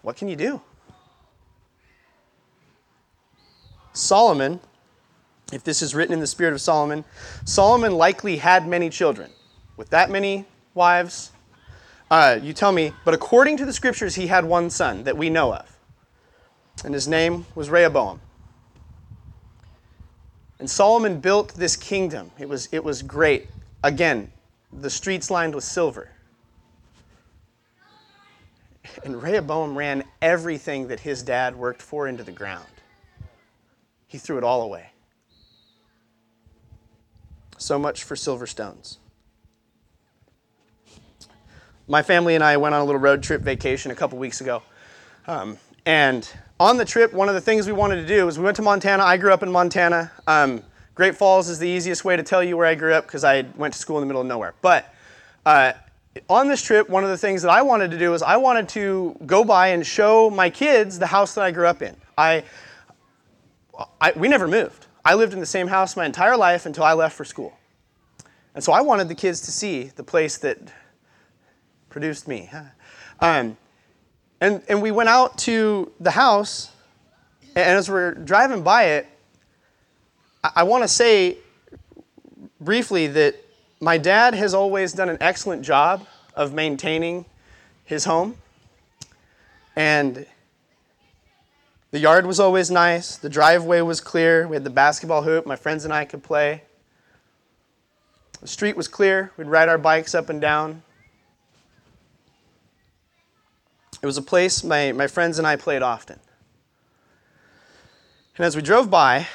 what 0.01 0.15
can 0.15 0.27
you 0.27 0.36
do? 0.36 0.62
Solomon, 3.93 4.60
if 5.51 5.63
this 5.63 5.81
is 5.81 5.95
written 5.95 6.13
in 6.13 6.19
the 6.19 6.27
spirit 6.27 6.53
of 6.53 6.62
Solomon, 6.62 7.03
Solomon 7.45 7.93
likely 7.93 8.38
had 8.38 8.67
many 8.67 8.89
children. 8.89 9.31
With 9.77 9.89
that 9.89 10.10
many 10.10 10.45
wives? 10.73 11.31
Uh, 12.12 12.39
you 12.41 12.53
tell 12.53 12.71
me. 12.71 12.93
But 13.03 13.13
according 13.13 13.58
to 13.58 13.65
the 13.65 13.73
scriptures, 13.73 14.15
he 14.15 14.27
had 14.27 14.45
one 14.45 14.69
son 14.69 15.05
that 15.05 15.17
we 15.17 15.29
know 15.29 15.53
of. 15.53 15.75
And 16.84 16.93
his 16.93 17.08
name 17.08 17.45
was 17.55 17.69
Rehoboam. 17.69 18.21
And 20.60 20.69
Solomon 20.69 21.19
built 21.19 21.55
this 21.55 21.75
kingdom. 21.75 22.31
It 22.38 22.47
was, 22.47 22.69
it 22.71 22.84
was 22.84 23.01
great. 23.01 23.47
Again, 23.84 24.31
the 24.79 24.89
streets 24.89 25.29
lined 25.31 25.55
with 25.55 25.63
silver. 25.63 26.09
And 29.03 29.21
Rehoboam 29.21 29.77
ran 29.77 30.03
everything 30.21 30.88
that 30.88 30.99
his 30.99 31.23
dad 31.23 31.55
worked 31.55 31.81
for 31.81 32.07
into 32.07 32.23
the 32.23 32.31
ground. 32.31 32.65
He 34.07 34.17
threw 34.17 34.38
it 34.38 34.43
all 34.43 34.61
away. 34.61 34.91
So 37.57 37.79
much 37.79 38.03
for 38.03 38.15
silver 38.15 38.47
stones 38.47 38.99
my 41.88 42.01
family 42.01 42.35
and 42.35 42.43
I 42.43 42.57
went 42.57 42.73
on 42.73 42.81
a 42.81 42.85
little 42.85 43.01
road 43.01 43.21
trip 43.23 43.41
vacation 43.41 43.91
a 43.91 43.95
couple 43.95 44.17
weeks 44.17 44.41
ago. 44.41 44.63
Um, 45.27 45.57
and 45.85 46.27
on 46.59 46.77
the 46.77 46.85
trip, 46.85 47.13
one 47.13 47.29
of 47.29 47.35
the 47.35 47.41
things 47.41 47.67
we 47.67 47.73
wanted 47.73 47.97
to 47.97 48.07
do 48.07 48.25
was 48.25 48.39
we 48.39 48.45
went 48.45 48.55
to 48.55 48.63
Montana. 48.63 49.03
I 49.03 49.17
grew 49.17 49.33
up 49.33 49.43
in 49.43 49.51
Montana. 49.51 50.11
Um, 50.25 50.63
Great 50.95 51.15
Falls 51.17 51.49
is 51.49 51.60
the 51.60 51.67
easiest 51.67 52.05
way 52.05 52.15
to 52.15 52.23
tell 52.23 52.41
you 52.41 52.55
where 52.55 52.65
I 52.65 52.73
grew 52.73 52.93
up 52.93 53.05
because 53.05 53.25
I 53.25 53.41
went 53.58 53.73
to 53.73 53.79
school 53.79 53.97
in 53.97 54.01
the 54.01 54.05
middle 54.05 54.21
of 54.21 54.27
nowhere. 54.27 54.53
But 54.62 54.93
uh, 55.45 55.73
on 56.29 56.47
this 56.47 56.62
trip, 56.62 56.89
one 56.89 57.03
of 57.03 57.10
the 57.10 57.17
things 57.17 57.41
that 57.41 57.51
I 57.51 57.62
wanted 57.62 57.91
to 57.91 57.99
do 57.99 58.12
was 58.12 58.21
I 58.23 58.38
wanted 58.38 58.69
to 58.69 59.17
go 59.25 59.43
by 59.43 59.67
and 59.67 59.86
show 59.86 60.29
my 60.29 60.49
kids 60.49 60.97
the 60.97 61.08
house 61.08 61.36
that 61.36 61.43
I 61.43 61.51
grew 61.51 61.67
up 61.67 61.81
in. 61.81 61.97
I, 62.17 62.45
I, 63.99 64.13
we 64.15 64.29
never 64.29 64.47
moved. 64.47 64.88
I 65.03 65.15
lived 65.15 65.34
in 65.34 65.41
the 65.41 65.45
same 65.45 65.67
house 65.67 65.97
my 65.97 66.05
entire 66.05 66.38
life 66.38 66.65
until 66.65 66.86
I 66.86 66.93
left 66.93 67.15
for 67.15 67.25
school. 67.25 67.53
And 68.55 68.63
so 68.63 68.71
I 68.71 68.79
wanted 68.79 69.10
the 69.10 69.15
kids 69.15 69.41
to 69.41 69.51
see 69.51 69.91
the 69.97 70.03
place 70.03 70.38
that 70.38 70.58
produced 71.89 72.25
me. 72.25 72.49
Um, 73.19 73.58
and, 74.39 74.63
and 74.69 74.81
we 74.81 74.91
went 74.91 75.10
out 75.10 75.38
to 75.39 75.91
the 75.99 76.12
house, 76.12 76.71
and 77.53 77.77
as 77.77 77.89
we're 77.89 78.13
driving 78.13 78.63
by 78.63 78.84
it, 78.86 79.08
I, 80.53 80.63
want 80.63 80.84
to 80.84 80.88
say 80.88 81.38
briefly 82.60 83.08
that 83.08 83.36
my 83.79 83.97
dad 83.97 84.34
has 84.34 84.53
always 84.53 84.93
done 84.93 85.10
an 85.10 85.17
excellent 85.21 85.63
job 85.63 86.05
of 86.36 86.53
maintaining 86.53 87.25
his 87.86 88.05
home. 88.05 88.38
And 89.75 90.25
the 91.91 91.99
yard 91.99 92.25
was 92.25 92.39
always 92.39 92.69
nice, 92.69 93.15
the 93.15 93.29
driveway 93.29 93.81
was 93.81 94.01
clear, 94.01 94.47
we 94.47 94.55
had 94.55 94.63
the 94.63 94.69
basketball 94.69 95.21
hoop, 95.23 95.45
my 95.45 95.55
friends 95.55 95.86
and 95.86 95.93
I 95.93 96.05
could 96.05 96.23
play. 96.23 96.63
The 98.41 98.47
street 98.47 98.75
was 98.75 98.88
clear, 98.88 99.31
we'd 99.38 99.47
ride 99.47 99.69
our 99.69 99.77
bikes 99.77 100.13
up 100.13 100.29
and 100.29 100.41
down. 100.41 100.84
It 104.01 104.05
was 104.05 104.17
a 104.17 104.21
place 104.21 104.63
my, 104.63 104.91
my 104.91 105.08
friends 105.08 105.39
and 105.39 105.47
I 105.47 105.55
played 105.55 105.81
often. 105.81 106.19
And 108.38 108.45
as 108.45 108.55
we 108.55 108.62
drove 108.62 108.89
by, 108.89 109.27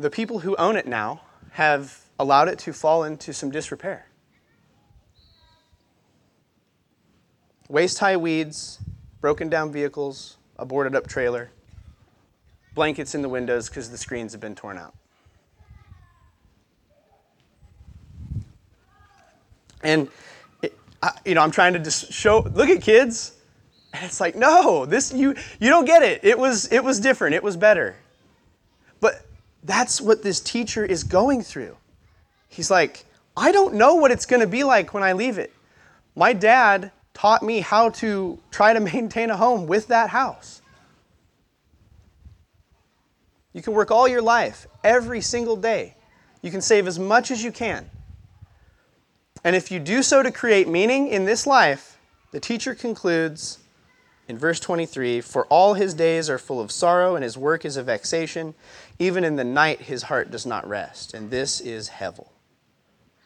the 0.00 0.10
people 0.10 0.40
who 0.40 0.56
own 0.56 0.76
it 0.76 0.86
now 0.86 1.20
have 1.52 2.00
allowed 2.18 2.48
it 2.48 2.58
to 2.60 2.72
fall 2.72 3.04
into 3.04 3.32
some 3.32 3.50
disrepair. 3.50 4.06
Waist 7.68 7.98
high 7.98 8.16
weeds, 8.16 8.78
broken 9.20 9.48
down 9.48 9.70
vehicles, 9.70 10.36
a 10.58 10.64
boarded 10.64 10.94
up 10.94 11.06
trailer, 11.06 11.50
blankets 12.74 13.14
in 13.14 13.22
the 13.22 13.28
windows 13.28 13.68
because 13.68 13.90
the 13.90 13.98
screens 13.98 14.32
have 14.32 14.40
been 14.40 14.54
torn 14.54 14.78
out. 14.78 14.94
And 19.82 20.08
it, 20.62 20.76
I, 21.02 21.12
you 21.24 21.34
know, 21.34 21.42
I'm 21.42 21.50
trying 21.50 21.74
to 21.74 21.78
just 21.78 22.12
show. 22.12 22.40
Look 22.40 22.68
at 22.68 22.82
kids, 22.82 23.32
and 23.92 24.04
it's 24.04 24.20
like, 24.20 24.34
no, 24.34 24.86
this 24.86 25.12
you 25.12 25.36
you 25.60 25.68
don't 25.68 25.84
get 25.84 26.02
it. 26.02 26.24
It 26.24 26.38
was 26.38 26.72
it 26.72 26.82
was 26.82 26.98
different. 26.98 27.34
It 27.34 27.42
was 27.42 27.56
better. 27.56 27.96
That's 29.62 30.00
what 30.00 30.22
this 30.22 30.40
teacher 30.40 30.84
is 30.84 31.04
going 31.04 31.42
through. 31.42 31.76
He's 32.48 32.70
like, 32.70 33.04
I 33.36 33.52
don't 33.52 33.74
know 33.74 33.94
what 33.94 34.10
it's 34.10 34.26
going 34.26 34.40
to 34.40 34.46
be 34.46 34.64
like 34.64 34.94
when 34.94 35.02
I 35.02 35.12
leave 35.12 35.38
it. 35.38 35.52
My 36.16 36.32
dad 36.32 36.90
taught 37.14 37.42
me 37.42 37.60
how 37.60 37.90
to 37.90 38.38
try 38.50 38.72
to 38.72 38.80
maintain 38.94 39.30
a 39.30 39.36
home 39.36 39.66
with 39.66 39.88
that 39.88 40.10
house. 40.10 40.62
You 43.52 43.62
can 43.62 43.72
work 43.72 43.90
all 43.90 44.06
your 44.06 44.22
life, 44.22 44.66
every 44.84 45.20
single 45.20 45.56
day. 45.56 45.94
You 46.42 46.50
can 46.50 46.60
save 46.60 46.86
as 46.86 46.98
much 46.98 47.30
as 47.30 47.42
you 47.42 47.50
can. 47.50 47.90
And 49.42 49.56
if 49.56 49.70
you 49.70 49.80
do 49.80 50.02
so 50.02 50.22
to 50.22 50.30
create 50.30 50.68
meaning 50.68 51.08
in 51.08 51.24
this 51.24 51.46
life, 51.46 51.98
the 52.30 52.40
teacher 52.40 52.74
concludes 52.74 53.58
in 54.28 54.38
verse 54.38 54.60
23 54.60 55.22
For 55.22 55.46
all 55.46 55.74
his 55.74 55.94
days 55.94 56.30
are 56.30 56.38
full 56.38 56.60
of 56.60 56.70
sorrow, 56.70 57.16
and 57.16 57.24
his 57.24 57.36
work 57.36 57.64
is 57.64 57.76
a 57.76 57.82
vexation. 57.82 58.54
Even 58.98 59.24
in 59.24 59.36
the 59.36 59.44
night, 59.44 59.80
his 59.80 60.04
heart 60.04 60.30
does 60.30 60.46
not 60.46 60.68
rest. 60.68 61.14
And 61.14 61.30
this 61.30 61.60
is 61.60 61.88
Hevel. 61.88 62.28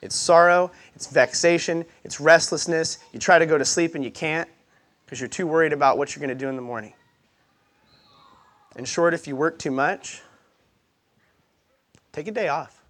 It's 0.00 0.16
sorrow, 0.16 0.72
it's 0.96 1.06
vexation, 1.06 1.84
it's 2.02 2.20
restlessness. 2.20 2.98
You 3.12 3.20
try 3.20 3.38
to 3.38 3.46
go 3.46 3.56
to 3.56 3.64
sleep 3.64 3.94
and 3.94 4.04
you 4.04 4.10
can't 4.10 4.48
because 5.04 5.20
you're 5.20 5.28
too 5.28 5.46
worried 5.46 5.72
about 5.72 5.96
what 5.96 6.14
you're 6.14 6.20
going 6.20 6.36
to 6.36 6.44
do 6.44 6.48
in 6.48 6.56
the 6.56 6.62
morning. 6.62 6.92
In 8.76 8.84
short, 8.84 9.14
if 9.14 9.28
you 9.28 9.36
work 9.36 9.58
too 9.58 9.70
much, 9.70 10.22
take 12.12 12.26
a 12.26 12.32
day 12.32 12.48
off. 12.48 12.82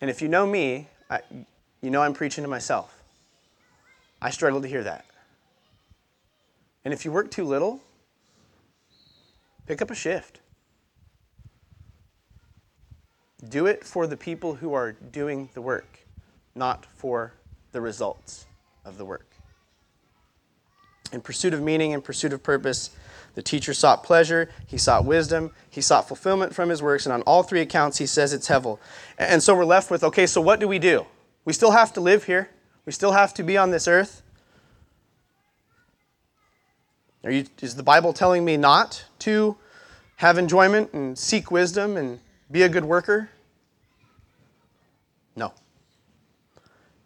And 0.00 0.10
if 0.10 0.20
you 0.20 0.28
know 0.28 0.46
me, 0.46 0.88
I, 1.08 1.20
you 1.80 1.90
know 1.90 2.02
I'm 2.02 2.14
preaching 2.14 2.42
to 2.42 2.48
myself. 2.48 3.00
I 4.20 4.30
struggle 4.30 4.60
to 4.60 4.68
hear 4.68 4.82
that. 4.82 5.04
And 6.84 6.92
if 6.92 7.04
you 7.04 7.12
work 7.12 7.30
too 7.30 7.44
little, 7.44 7.80
pick 9.66 9.80
up 9.80 9.90
a 9.90 9.94
shift. 9.94 10.40
Do 13.48 13.66
it 13.66 13.84
for 13.84 14.06
the 14.06 14.16
people 14.16 14.54
who 14.54 14.74
are 14.74 14.92
doing 14.92 15.48
the 15.54 15.62
work, 15.62 16.00
not 16.54 16.86
for 16.86 17.34
the 17.72 17.80
results 17.80 18.46
of 18.84 18.98
the 18.98 19.04
work. 19.04 19.26
In 21.12 21.20
pursuit 21.20 21.54
of 21.54 21.62
meaning 21.62 21.94
and 21.94 22.02
pursuit 22.02 22.32
of 22.32 22.42
purpose, 22.42 22.90
the 23.34 23.42
teacher 23.42 23.74
sought 23.74 24.02
pleasure, 24.02 24.50
he 24.66 24.78
sought 24.78 25.04
wisdom, 25.04 25.52
he 25.70 25.80
sought 25.80 26.08
fulfillment 26.08 26.54
from 26.54 26.68
his 26.68 26.82
works, 26.82 27.06
and 27.06 27.12
on 27.12 27.22
all 27.22 27.42
three 27.42 27.60
accounts 27.60 27.98
he 27.98 28.06
says 28.06 28.32
it's 28.32 28.48
Hevel. 28.48 28.78
And 29.18 29.42
so 29.42 29.54
we're 29.54 29.64
left 29.64 29.90
with 29.90 30.04
okay, 30.04 30.26
so 30.26 30.40
what 30.40 30.60
do 30.60 30.68
we 30.68 30.78
do? 30.78 31.06
We 31.44 31.52
still 31.52 31.72
have 31.72 31.92
to 31.94 32.00
live 32.00 32.24
here, 32.24 32.50
we 32.86 32.92
still 32.92 33.12
have 33.12 33.34
to 33.34 33.42
be 33.42 33.56
on 33.56 33.70
this 33.70 33.88
earth. 33.88 34.22
You, 37.30 37.46
is 37.62 37.74
the 37.74 37.82
Bible 37.82 38.12
telling 38.12 38.44
me 38.44 38.56
not 38.56 39.04
to 39.20 39.56
have 40.16 40.36
enjoyment 40.36 40.92
and 40.92 41.18
seek 41.18 41.50
wisdom 41.50 41.96
and 41.96 42.20
be 42.50 42.62
a 42.62 42.68
good 42.68 42.84
worker? 42.84 43.30
No. 45.34 45.52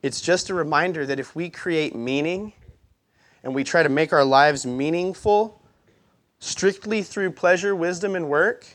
It's 0.03 0.21
just 0.21 0.51
a 0.51 0.55
reminder 0.55 1.07
that 1.07 1.21
if 1.21 1.37
we 1.37 1.49
create 1.51 1.95
meaning 1.95 2.53
and 3.45 3.55
we 3.55 3.63
try 3.63 3.83
to 3.83 3.89
make 3.89 4.13
our 4.13 4.25
lives 4.25 4.67
meaningful, 4.67 5.63
strictly 6.41 7.03
through 7.03 7.31
pleasure, 7.31 7.75
wisdom, 7.75 8.17
and 8.17 8.29
work, 8.29 8.67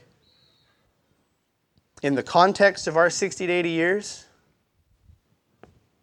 in 2.01 2.15
the 2.15 2.23
context 2.23 2.87
of 2.87 2.97
our 2.97 3.09
60 3.09 3.47
to 3.47 3.53
80 3.53 3.69
years, 3.69 4.25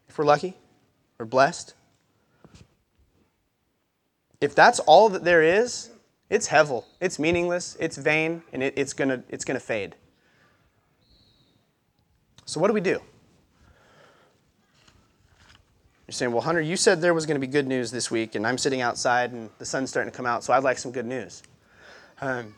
if 0.08 0.18
we're 0.18 0.24
lucky, 0.24 0.56
we're 1.18 1.26
blessed. 1.26 1.74
If 4.40 4.54
that's 4.54 4.78
all 4.80 5.08
that 5.10 5.24
there 5.24 5.42
is, 5.42 5.90
it's 6.30 6.48
hevel. 6.48 6.84
It's 7.00 7.18
meaningless, 7.18 7.76
it's 7.80 7.96
vain, 7.96 8.42
and 8.52 8.62
it, 8.62 8.74
it's 8.76 8.92
going 8.92 9.08
to 9.08 9.22
it's 9.28 9.44
to 9.44 9.58
fade. 9.58 9.96
So, 12.46 12.60
what 12.60 12.68
do 12.68 12.74
we 12.74 12.80
do? 12.80 13.00
You're 16.06 16.12
saying, 16.12 16.32
well, 16.32 16.40
Hunter, 16.40 16.60
you 16.60 16.76
said 16.76 17.00
there 17.00 17.14
was 17.14 17.24
going 17.24 17.40
to 17.40 17.46
be 17.46 17.46
good 17.46 17.68
news 17.68 17.92
this 17.92 18.10
week, 18.10 18.34
and 18.34 18.44
I'm 18.44 18.58
sitting 18.58 18.80
outside 18.80 19.30
and 19.30 19.48
the 19.58 19.64
sun's 19.64 19.90
starting 19.90 20.10
to 20.10 20.16
come 20.16 20.26
out, 20.26 20.42
so 20.42 20.52
I'd 20.52 20.64
like 20.64 20.76
some 20.78 20.90
good 20.90 21.06
news. 21.06 21.44
Um, 22.20 22.54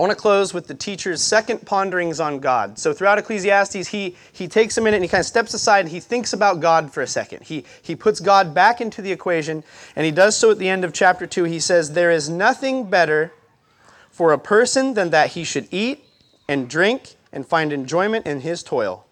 I 0.00 0.02
want 0.02 0.12
to 0.12 0.16
close 0.16 0.54
with 0.54 0.66
the 0.66 0.74
teacher's 0.74 1.20
second 1.20 1.66
ponderings 1.66 2.20
on 2.20 2.38
God. 2.38 2.78
So 2.78 2.94
throughout 2.94 3.18
Ecclesiastes, 3.18 3.88
he, 3.88 4.16
he 4.32 4.48
takes 4.48 4.78
a 4.78 4.80
minute 4.80 4.96
and 4.96 5.04
he 5.04 5.08
kind 5.10 5.20
of 5.20 5.26
steps 5.26 5.52
aside 5.52 5.80
and 5.80 5.90
he 5.90 6.00
thinks 6.00 6.32
about 6.32 6.60
God 6.60 6.90
for 6.90 7.02
a 7.02 7.06
second. 7.06 7.42
He, 7.42 7.66
he 7.82 7.94
puts 7.94 8.18
God 8.18 8.54
back 8.54 8.80
into 8.80 9.02
the 9.02 9.12
equation, 9.12 9.62
and 9.94 10.06
he 10.06 10.10
does 10.10 10.38
so 10.38 10.52
at 10.52 10.58
the 10.58 10.70
end 10.70 10.86
of 10.86 10.94
chapter 10.94 11.26
2. 11.26 11.44
He 11.44 11.60
says, 11.60 11.92
There 11.92 12.10
is 12.10 12.30
nothing 12.30 12.88
better 12.88 13.34
for 14.10 14.32
a 14.32 14.38
person 14.38 14.94
than 14.94 15.10
that 15.10 15.32
he 15.32 15.44
should 15.44 15.68
eat 15.70 16.02
and 16.48 16.66
drink 16.66 17.16
and 17.30 17.46
find 17.46 17.70
enjoyment 17.70 18.26
in 18.26 18.40
his 18.40 18.62
toil. 18.62 19.04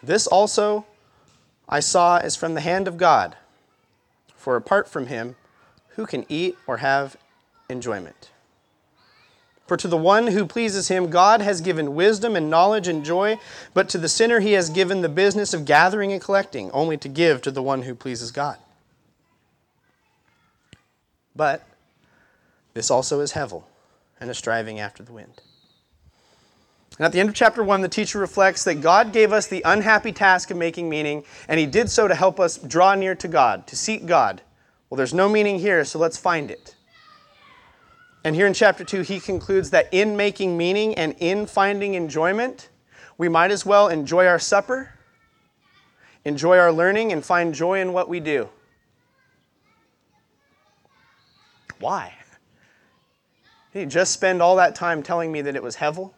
This 0.00 0.28
also 0.28 0.86
I 1.68 1.80
saw 1.80 2.18
is 2.18 2.36
from 2.36 2.54
the 2.54 2.60
hand 2.60 2.86
of 2.86 2.96
God. 2.96 3.36
For 4.36 4.54
apart 4.54 4.88
from 4.88 5.08
him, 5.08 5.34
who 5.96 6.06
can 6.06 6.24
eat 6.28 6.56
or 6.68 6.76
have 6.76 7.16
enjoyment? 7.68 8.30
For 9.66 9.76
to 9.76 9.88
the 9.88 9.96
one 9.96 10.28
who 10.28 10.46
pleases 10.46 10.88
him, 10.88 11.10
God 11.10 11.40
has 11.40 11.60
given 11.60 11.96
wisdom 11.96 12.36
and 12.36 12.48
knowledge 12.48 12.86
and 12.86 13.04
joy, 13.04 13.38
but 13.74 13.88
to 13.88 13.98
the 13.98 14.08
sinner 14.08 14.38
he 14.38 14.52
has 14.52 14.70
given 14.70 15.00
the 15.00 15.08
business 15.08 15.52
of 15.52 15.64
gathering 15.64 16.12
and 16.12 16.20
collecting, 16.20 16.70
only 16.70 16.96
to 16.98 17.08
give 17.08 17.42
to 17.42 17.50
the 17.50 17.62
one 17.62 17.82
who 17.82 17.94
pleases 17.94 18.30
God. 18.30 18.58
But 21.34 21.66
this 22.74 22.90
also 22.90 23.20
is 23.20 23.32
Hevel, 23.32 23.64
and 24.20 24.30
a 24.30 24.34
striving 24.34 24.78
after 24.78 25.02
the 25.02 25.12
wind. 25.12 25.42
And 26.98 27.04
at 27.04 27.12
the 27.12 27.20
end 27.20 27.28
of 27.28 27.34
chapter 27.34 27.64
1, 27.64 27.80
the 27.80 27.88
teacher 27.88 28.20
reflects 28.20 28.62
that 28.64 28.80
God 28.80 29.12
gave 29.12 29.32
us 29.32 29.48
the 29.48 29.62
unhappy 29.64 30.12
task 30.12 30.50
of 30.52 30.56
making 30.56 30.88
meaning, 30.88 31.24
and 31.48 31.58
he 31.58 31.66
did 31.66 31.90
so 31.90 32.06
to 32.06 32.14
help 32.14 32.38
us 32.38 32.56
draw 32.56 32.94
near 32.94 33.16
to 33.16 33.28
God, 33.28 33.66
to 33.66 33.76
seek 33.76 34.06
God. 34.06 34.42
Well, 34.88 34.96
there's 34.96 35.12
no 35.12 35.28
meaning 35.28 35.58
here, 35.58 35.84
so 35.84 35.98
let's 35.98 36.16
find 36.16 36.50
it. 36.52 36.75
And 38.26 38.34
here 38.34 38.48
in 38.48 38.54
chapter 38.54 38.82
2, 38.82 39.02
he 39.02 39.20
concludes 39.20 39.70
that 39.70 39.88
in 39.92 40.16
making 40.16 40.56
meaning 40.56 40.96
and 40.96 41.14
in 41.20 41.46
finding 41.46 41.94
enjoyment, 41.94 42.70
we 43.18 43.28
might 43.28 43.52
as 43.52 43.64
well 43.64 43.86
enjoy 43.86 44.26
our 44.26 44.40
supper, 44.40 44.92
enjoy 46.24 46.58
our 46.58 46.72
learning, 46.72 47.12
and 47.12 47.24
find 47.24 47.54
joy 47.54 47.80
in 47.80 47.92
what 47.92 48.08
we 48.08 48.18
do. 48.18 48.48
Why? 51.78 52.14
He 53.72 53.86
just 53.86 54.12
spend 54.12 54.42
all 54.42 54.56
that 54.56 54.74
time 54.74 55.04
telling 55.04 55.30
me 55.30 55.40
that 55.42 55.54
it 55.54 55.62
was 55.62 55.76
Hevel? 55.76 56.12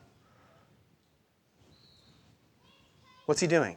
What's 3.27 3.43
he 3.43 3.47
doing? 3.47 3.77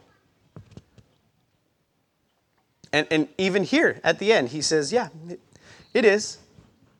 And, 2.94 3.06
and 3.10 3.28
even 3.36 3.62
here 3.62 4.00
at 4.02 4.18
the 4.18 4.32
end, 4.32 4.48
he 4.48 4.62
says, 4.62 4.90
Yeah, 4.90 5.10
it, 5.28 5.38
it 5.92 6.06
is. 6.06 6.38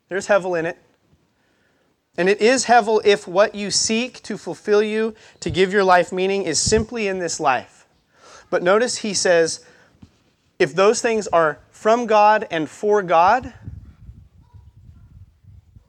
There's 0.09 0.27
Hevel 0.27 0.59
in 0.59 0.67
it. 0.67 0.77
And 2.17 2.29
it 2.29 2.41
is 2.41 2.65
Hevel 2.65 3.01
if 3.03 3.27
what 3.27 3.55
you 3.55 3.71
seek 3.71 4.21
to 4.23 4.37
fulfill 4.37 4.83
you, 4.83 5.15
to 5.39 5.49
give 5.49 5.73
your 5.73 5.83
life 5.83 6.11
meaning, 6.11 6.43
is 6.43 6.59
simply 6.59 7.07
in 7.07 7.19
this 7.19 7.39
life. 7.39 7.87
But 8.49 8.61
notice 8.61 8.97
he 8.97 9.13
says, 9.13 9.65
if 10.59 10.75
those 10.75 11.01
things 11.01 11.27
are 11.27 11.59
from 11.71 12.05
God 12.05 12.47
and 12.51 12.69
for 12.69 13.01
God, 13.01 13.53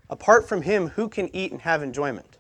apart 0.09 0.49
from 0.49 0.63
Him, 0.63 0.89
who 0.89 1.09
can 1.09 1.35
eat 1.35 1.53
and 1.53 1.61
have 1.63 1.83
enjoyment? 1.83 2.39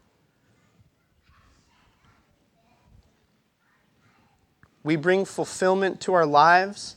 We 4.82 4.96
bring 4.96 5.24
fulfillment 5.24 6.00
to 6.02 6.14
our 6.14 6.26
lives 6.26 6.96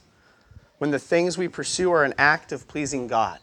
when 0.78 0.92
the 0.92 1.00
things 1.00 1.38
we 1.38 1.48
pursue 1.48 1.92
are 1.92 2.04
an 2.04 2.14
act 2.18 2.52
of 2.52 2.68
pleasing 2.68 3.08
God. 3.08 3.40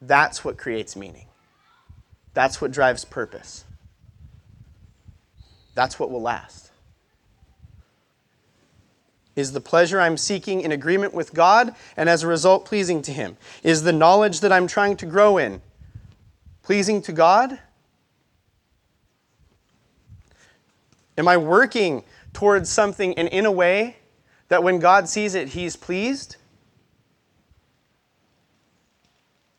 That's 0.00 0.44
what 0.44 0.58
creates 0.58 0.96
meaning. 0.96 1.26
That's 2.34 2.60
what 2.60 2.72
drives 2.72 3.04
purpose. 3.04 3.64
That's 5.74 5.98
what 5.98 6.10
will 6.10 6.22
last. 6.22 6.70
Is 9.36 9.52
the 9.52 9.60
pleasure 9.60 10.00
I'm 10.00 10.16
seeking 10.16 10.60
in 10.60 10.70
agreement 10.70 11.12
with 11.12 11.34
God 11.34 11.74
and 11.96 12.08
as 12.08 12.22
a 12.22 12.26
result 12.26 12.64
pleasing 12.64 13.02
to 13.02 13.12
Him? 13.12 13.36
Is 13.62 13.82
the 13.82 13.92
knowledge 13.92 14.40
that 14.40 14.52
I'm 14.52 14.66
trying 14.66 14.96
to 14.98 15.06
grow 15.06 15.38
in 15.38 15.60
pleasing 16.62 17.02
to 17.02 17.12
God? 17.12 17.58
Am 21.18 21.28
I 21.28 21.36
working 21.36 22.04
towards 22.32 22.70
something 22.70 23.14
and 23.14 23.28
in 23.28 23.44
a 23.46 23.52
way 23.52 23.96
that 24.48 24.62
when 24.62 24.78
God 24.78 25.08
sees 25.08 25.34
it, 25.34 25.50
He's 25.50 25.76
pleased? 25.76 26.36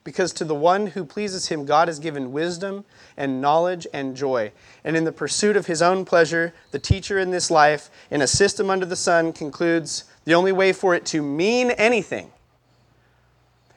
Because 0.05 0.31
to 0.33 0.45
the 0.45 0.55
one 0.55 0.87
who 0.87 1.03
pleases 1.03 1.47
him, 1.47 1.65
God 1.65 1.87
has 1.89 1.97
given 1.99 2.31
wisdom 2.31 2.85
and 3.17 3.41
knowledge 3.41 3.87
and 3.91 4.15
joy. 4.15 4.51
And 4.83 4.95
in 4.95 5.03
the 5.03 5.11
pursuit 5.11 5.57
of 5.57 5.65
his 5.65 5.81
own 5.81 6.05
pleasure, 6.05 6.53
the 6.69 6.79
teacher 6.79 7.17
in 7.17 7.31
this 7.31 7.49
life, 7.49 7.89
in 8.11 8.21
a 8.21 8.27
system 8.27 8.69
under 8.69 8.85
the 8.85 8.95
sun, 8.95 9.33
concludes 9.33 10.03
the 10.23 10.35
only 10.35 10.51
way 10.51 10.71
for 10.73 10.93
it 10.93 11.05
to 11.07 11.23
mean 11.23 11.71
anything 11.71 12.31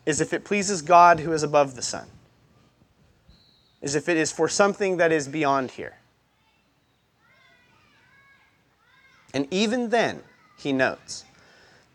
is 0.05 0.21
if 0.21 0.35
it 0.35 0.45
pleases 0.45 0.83
God 0.83 1.21
who 1.21 1.33
is 1.33 1.43
above 1.43 1.77
the 1.77 1.83
sun, 1.83 2.07
is 3.81 3.95
if 3.95 4.07
it 4.09 4.19
is 4.19 4.31
for 4.31 4.49
something 4.49 4.99
that 4.99 5.13
is 5.13 5.29
beyond 5.29 5.73
here. 5.73 5.97
And 9.33 9.47
even 9.51 9.89
then, 9.89 10.23
he 10.59 10.73
notes, 10.73 11.25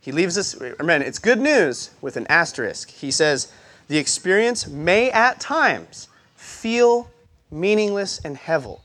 he 0.02 0.12
leaves 0.12 0.38
us, 0.38 0.60
remember, 0.60 1.06
it's 1.06 1.20
good 1.20 1.40
news 1.40 1.92
with 2.02 2.18
an 2.18 2.28
asterisk. 2.28 2.90
He 2.90 3.10
says, 3.10 3.52
the 3.88 3.98
experience 3.98 4.68
may 4.68 5.12
at 5.12 5.40
times 5.40 6.08
feel 6.36 7.10
meaningless 7.52 8.20
and 8.24 8.38
heavy. 8.38 8.76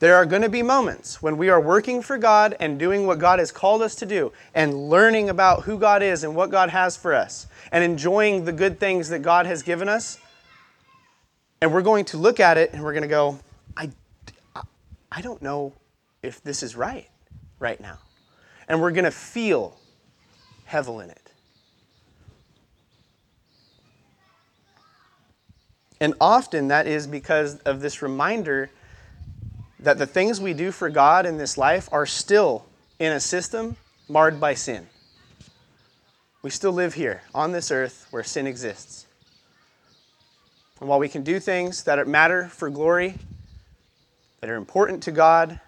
There 0.00 0.14
are 0.14 0.26
going 0.26 0.42
to 0.42 0.48
be 0.48 0.62
moments 0.62 1.20
when 1.20 1.36
we 1.36 1.48
are 1.48 1.60
working 1.60 2.02
for 2.02 2.18
God 2.18 2.56
and 2.60 2.78
doing 2.78 3.06
what 3.06 3.18
God 3.18 3.40
has 3.40 3.50
called 3.50 3.82
us 3.82 3.96
to 3.96 4.06
do 4.06 4.32
and 4.54 4.88
learning 4.88 5.28
about 5.28 5.64
who 5.64 5.76
God 5.76 6.02
is 6.02 6.22
and 6.22 6.36
what 6.36 6.50
God 6.50 6.70
has 6.70 6.96
for 6.96 7.14
us 7.14 7.48
and 7.72 7.82
enjoying 7.82 8.44
the 8.44 8.52
good 8.52 8.78
things 8.78 9.08
that 9.08 9.22
God 9.22 9.46
has 9.46 9.62
given 9.62 9.88
us. 9.88 10.18
And 11.60 11.72
we're 11.72 11.82
going 11.82 12.04
to 12.06 12.16
look 12.16 12.38
at 12.38 12.56
it 12.56 12.72
and 12.72 12.84
we're 12.84 12.92
going 12.92 13.02
to 13.02 13.08
go, 13.08 13.40
I, 13.76 13.90
I 15.10 15.20
don't 15.20 15.42
know 15.42 15.72
if 16.22 16.42
this 16.42 16.62
is 16.62 16.76
right 16.76 17.08
right 17.58 17.80
now. 17.80 17.98
And 18.68 18.80
we're 18.80 18.92
going 18.92 19.04
to 19.04 19.10
feel 19.10 19.76
heavy 20.64 20.92
in 20.92 21.10
it. 21.10 21.27
And 26.00 26.14
often 26.20 26.68
that 26.68 26.86
is 26.86 27.06
because 27.06 27.56
of 27.60 27.80
this 27.80 28.02
reminder 28.02 28.70
that 29.80 29.98
the 29.98 30.06
things 30.06 30.40
we 30.40 30.54
do 30.54 30.70
for 30.70 30.88
God 30.90 31.26
in 31.26 31.38
this 31.38 31.58
life 31.58 31.88
are 31.92 32.06
still 32.06 32.66
in 32.98 33.12
a 33.12 33.20
system 33.20 33.76
marred 34.08 34.40
by 34.40 34.54
sin. 34.54 34.86
We 36.42 36.50
still 36.50 36.72
live 36.72 36.94
here 36.94 37.22
on 37.34 37.52
this 37.52 37.70
earth 37.70 38.06
where 38.10 38.22
sin 38.22 38.46
exists. 38.46 39.06
And 40.80 40.88
while 40.88 40.98
we 40.98 41.08
can 41.08 41.22
do 41.22 41.40
things 41.40 41.82
that 41.84 42.06
matter 42.06 42.48
for 42.48 42.70
glory, 42.70 43.16
that 44.40 44.48
are 44.48 44.56
important 44.56 45.02
to 45.04 45.12
God, 45.12 45.60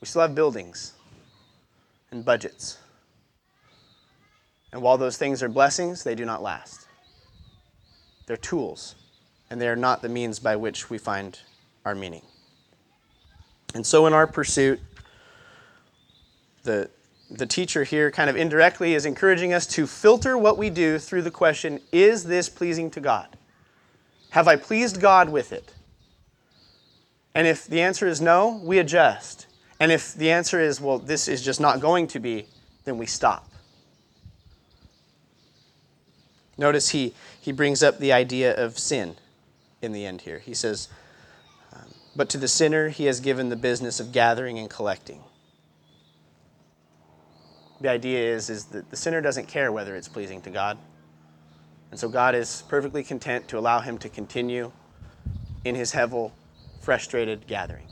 we 0.00 0.06
still 0.06 0.22
have 0.22 0.34
buildings 0.34 0.92
and 2.12 2.24
budgets. 2.24 2.78
And 4.72 4.82
while 4.82 4.96
those 4.96 5.16
things 5.16 5.42
are 5.42 5.48
blessings, 5.48 6.04
they 6.04 6.14
do 6.14 6.24
not 6.24 6.42
last. 6.42 6.86
They're 8.30 8.36
tools, 8.36 8.94
and 9.50 9.60
they 9.60 9.66
are 9.66 9.74
not 9.74 10.02
the 10.02 10.08
means 10.08 10.38
by 10.38 10.54
which 10.54 10.88
we 10.88 10.98
find 10.98 11.36
our 11.84 11.96
meaning. 11.96 12.22
And 13.74 13.84
so, 13.84 14.06
in 14.06 14.12
our 14.12 14.28
pursuit, 14.28 14.78
the, 16.62 16.88
the 17.28 17.46
teacher 17.46 17.82
here 17.82 18.08
kind 18.12 18.30
of 18.30 18.36
indirectly 18.36 18.94
is 18.94 19.04
encouraging 19.04 19.52
us 19.52 19.66
to 19.66 19.84
filter 19.84 20.38
what 20.38 20.58
we 20.58 20.70
do 20.70 21.00
through 21.00 21.22
the 21.22 21.32
question 21.32 21.80
Is 21.90 22.22
this 22.22 22.48
pleasing 22.48 22.88
to 22.92 23.00
God? 23.00 23.36
Have 24.28 24.46
I 24.46 24.54
pleased 24.54 25.00
God 25.00 25.28
with 25.28 25.52
it? 25.52 25.74
And 27.34 27.48
if 27.48 27.66
the 27.66 27.80
answer 27.80 28.06
is 28.06 28.20
no, 28.20 28.60
we 28.62 28.78
adjust. 28.78 29.48
And 29.80 29.90
if 29.90 30.14
the 30.14 30.30
answer 30.30 30.60
is, 30.60 30.80
well, 30.80 31.00
this 31.00 31.26
is 31.26 31.42
just 31.42 31.60
not 31.60 31.80
going 31.80 32.06
to 32.06 32.20
be, 32.20 32.46
then 32.84 32.96
we 32.96 33.06
stop. 33.06 33.49
Notice 36.60 36.90
he, 36.90 37.14
he 37.40 37.52
brings 37.52 37.82
up 37.82 37.98
the 37.98 38.12
idea 38.12 38.54
of 38.54 38.78
sin 38.78 39.16
in 39.80 39.92
the 39.92 40.04
end 40.04 40.20
here. 40.20 40.40
He 40.40 40.52
says, 40.52 40.88
um, 41.72 41.86
But 42.14 42.28
to 42.28 42.38
the 42.38 42.48
sinner 42.48 42.90
he 42.90 43.06
has 43.06 43.18
given 43.18 43.48
the 43.48 43.56
business 43.56 43.98
of 43.98 44.12
gathering 44.12 44.58
and 44.58 44.68
collecting. 44.68 45.22
The 47.80 47.88
idea 47.88 48.34
is, 48.34 48.50
is 48.50 48.66
that 48.66 48.90
the 48.90 48.96
sinner 48.96 49.22
doesn't 49.22 49.48
care 49.48 49.72
whether 49.72 49.96
it's 49.96 50.06
pleasing 50.06 50.42
to 50.42 50.50
God. 50.50 50.76
And 51.90 51.98
so 51.98 52.10
God 52.10 52.34
is 52.34 52.62
perfectly 52.68 53.02
content 53.02 53.48
to 53.48 53.58
allow 53.58 53.80
him 53.80 53.96
to 53.96 54.10
continue 54.10 54.70
in 55.64 55.74
his 55.74 55.90
hevel, 55.94 56.30
frustrated 56.82 57.46
gathering. 57.46 57.86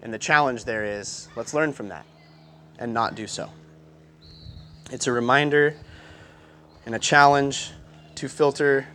And 0.00 0.10
the 0.10 0.18
challenge 0.18 0.64
there 0.64 0.86
is 0.86 1.28
let's 1.36 1.52
learn 1.52 1.74
from 1.74 1.88
that 1.88 2.06
and 2.78 2.94
not 2.94 3.14
do 3.14 3.26
so. 3.26 3.50
It's 4.90 5.06
a 5.06 5.12
reminder 5.12 5.76
and 6.86 6.94
a 6.94 6.98
challenge 6.98 7.72
to 8.16 8.28
filter 8.28 8.86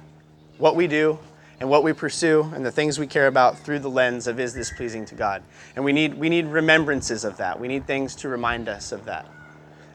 what 0.58 0.76
we 0.76 0.88
do 0.88 1.18
and 1.60 1.70
what 1.70 1.84
we 1.84 1.92
pursue 1.92 2.50
and 2.54 2.66
the 2.66 2.72
things 2.72 3.00
we 3.00 3.08
care 3.08 3.28
about 3.28 3.58
through 3.58 3.80
the 3.80 3.90
lens 3.90 4.28
of 4.28 4.40
is 4.40 4.54
this 4.54 4.72
pleasing 4.72 5.06
to 5.06 5.16
God? 5.16 5.44
And 5.76 5.84
we 5.84 5.92
need, 5.92 6.14
we 6.14 6.30
need 6.30 6.46
remembrances 6.46 7.26
of 7.26 7.38
that. 7.38 7.60
We 7.60 7.68
need 7.68 7.86
things 7.86 8.16
to 8.18 8.30
remind 8.30 8.70
us 8.70 8.92
of 8.92 9.06
that. 9.06 9.26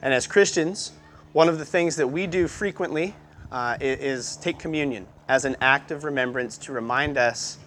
And 0.03 0.12
as 0.12 0.26
Christians, 0.26 0.92
one 1.32 1.49
of 1.49 1.59
the 1.59 1.64
things 1.64 1.97
that 1.97 2.07
we 2.07 2.26
do 2.26 2.49
frequently 2.49 3.14
uh, 3.51 3.76
is 3.80 4.36
take 4.36 4.59
communion 4.59 5.07
as 5.28 5.45
an 5.45 5.57
act 5.61 5.90
of 5.90 6.05
remembrance 6.05 6.59
to 6.59 6.72
remind 6.72 7.16
us 7.16 7.59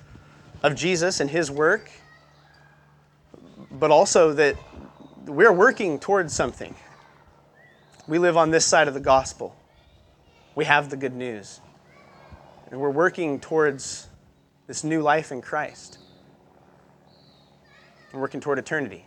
of 0.62 0.76
Jesus 0.76 1.20
and 1.20 1.30
his 1.30 1.50
work, 1.50 1.90
but 3.72 3.90
also 3.90 4.34
that 4.34 4.56
we're 5.26 5.54
working 5.54 6.00
towards 6.00 6.34
something. 6.34 6.76
We 8.08 8.20
live 8.20 8.38
on 8.38 8.52
this 8.52 8.66
side 8.66 8.88
of 8.88 8.94
the 8.94 9.00
gospel 9.00 9.56
we 10.58 10.66
have 10.66 10.90
the 10.90 10.98
good 10.98 11.14
news. 11.14 11.62
And 12.72 12.80
we're 12.80 12.90
working 12.90 13.40
towards 13.40 14.08
this 14.66 14.84
new 14.84 15.04
life 15.04 15.32
in 15.32 15.40
Christ. 15.40 16.00
We're 18.12 18.22
working 18.22 18.42
toward 18.42 18.58
eternity. 18.58 19.06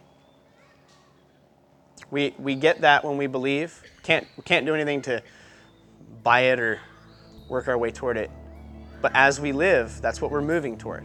We, 2.09 2.36
we 2.38 2.55
get 2.55 2.82
that 2.82 3.05
when 3.05 3.16
we 3.16 3.26
believe. 3.26 3.82
Can't, 4.05 4.28
we 4.36 4.44
can't 4.44 4.64
do 4.64 4.76
anything 4.76 5.03
to 5.03 5.24
buy 6.22 6.42
it 6.42 6.61
or 6.61 6.78
work 7.48 7.66
our 7.66 7.76
way 7.76 7.90
toward 7.90 8.16
it. 8.16 8.30
But 9.03 9.11
as 9.16 9.40
we 9.40 9.51
live, 9.51 10.01
that's 10.01 10.20
what 10.20 10.30
we're 10.30 10.42
moving 10.42 10.78
toward. 10.78 11.05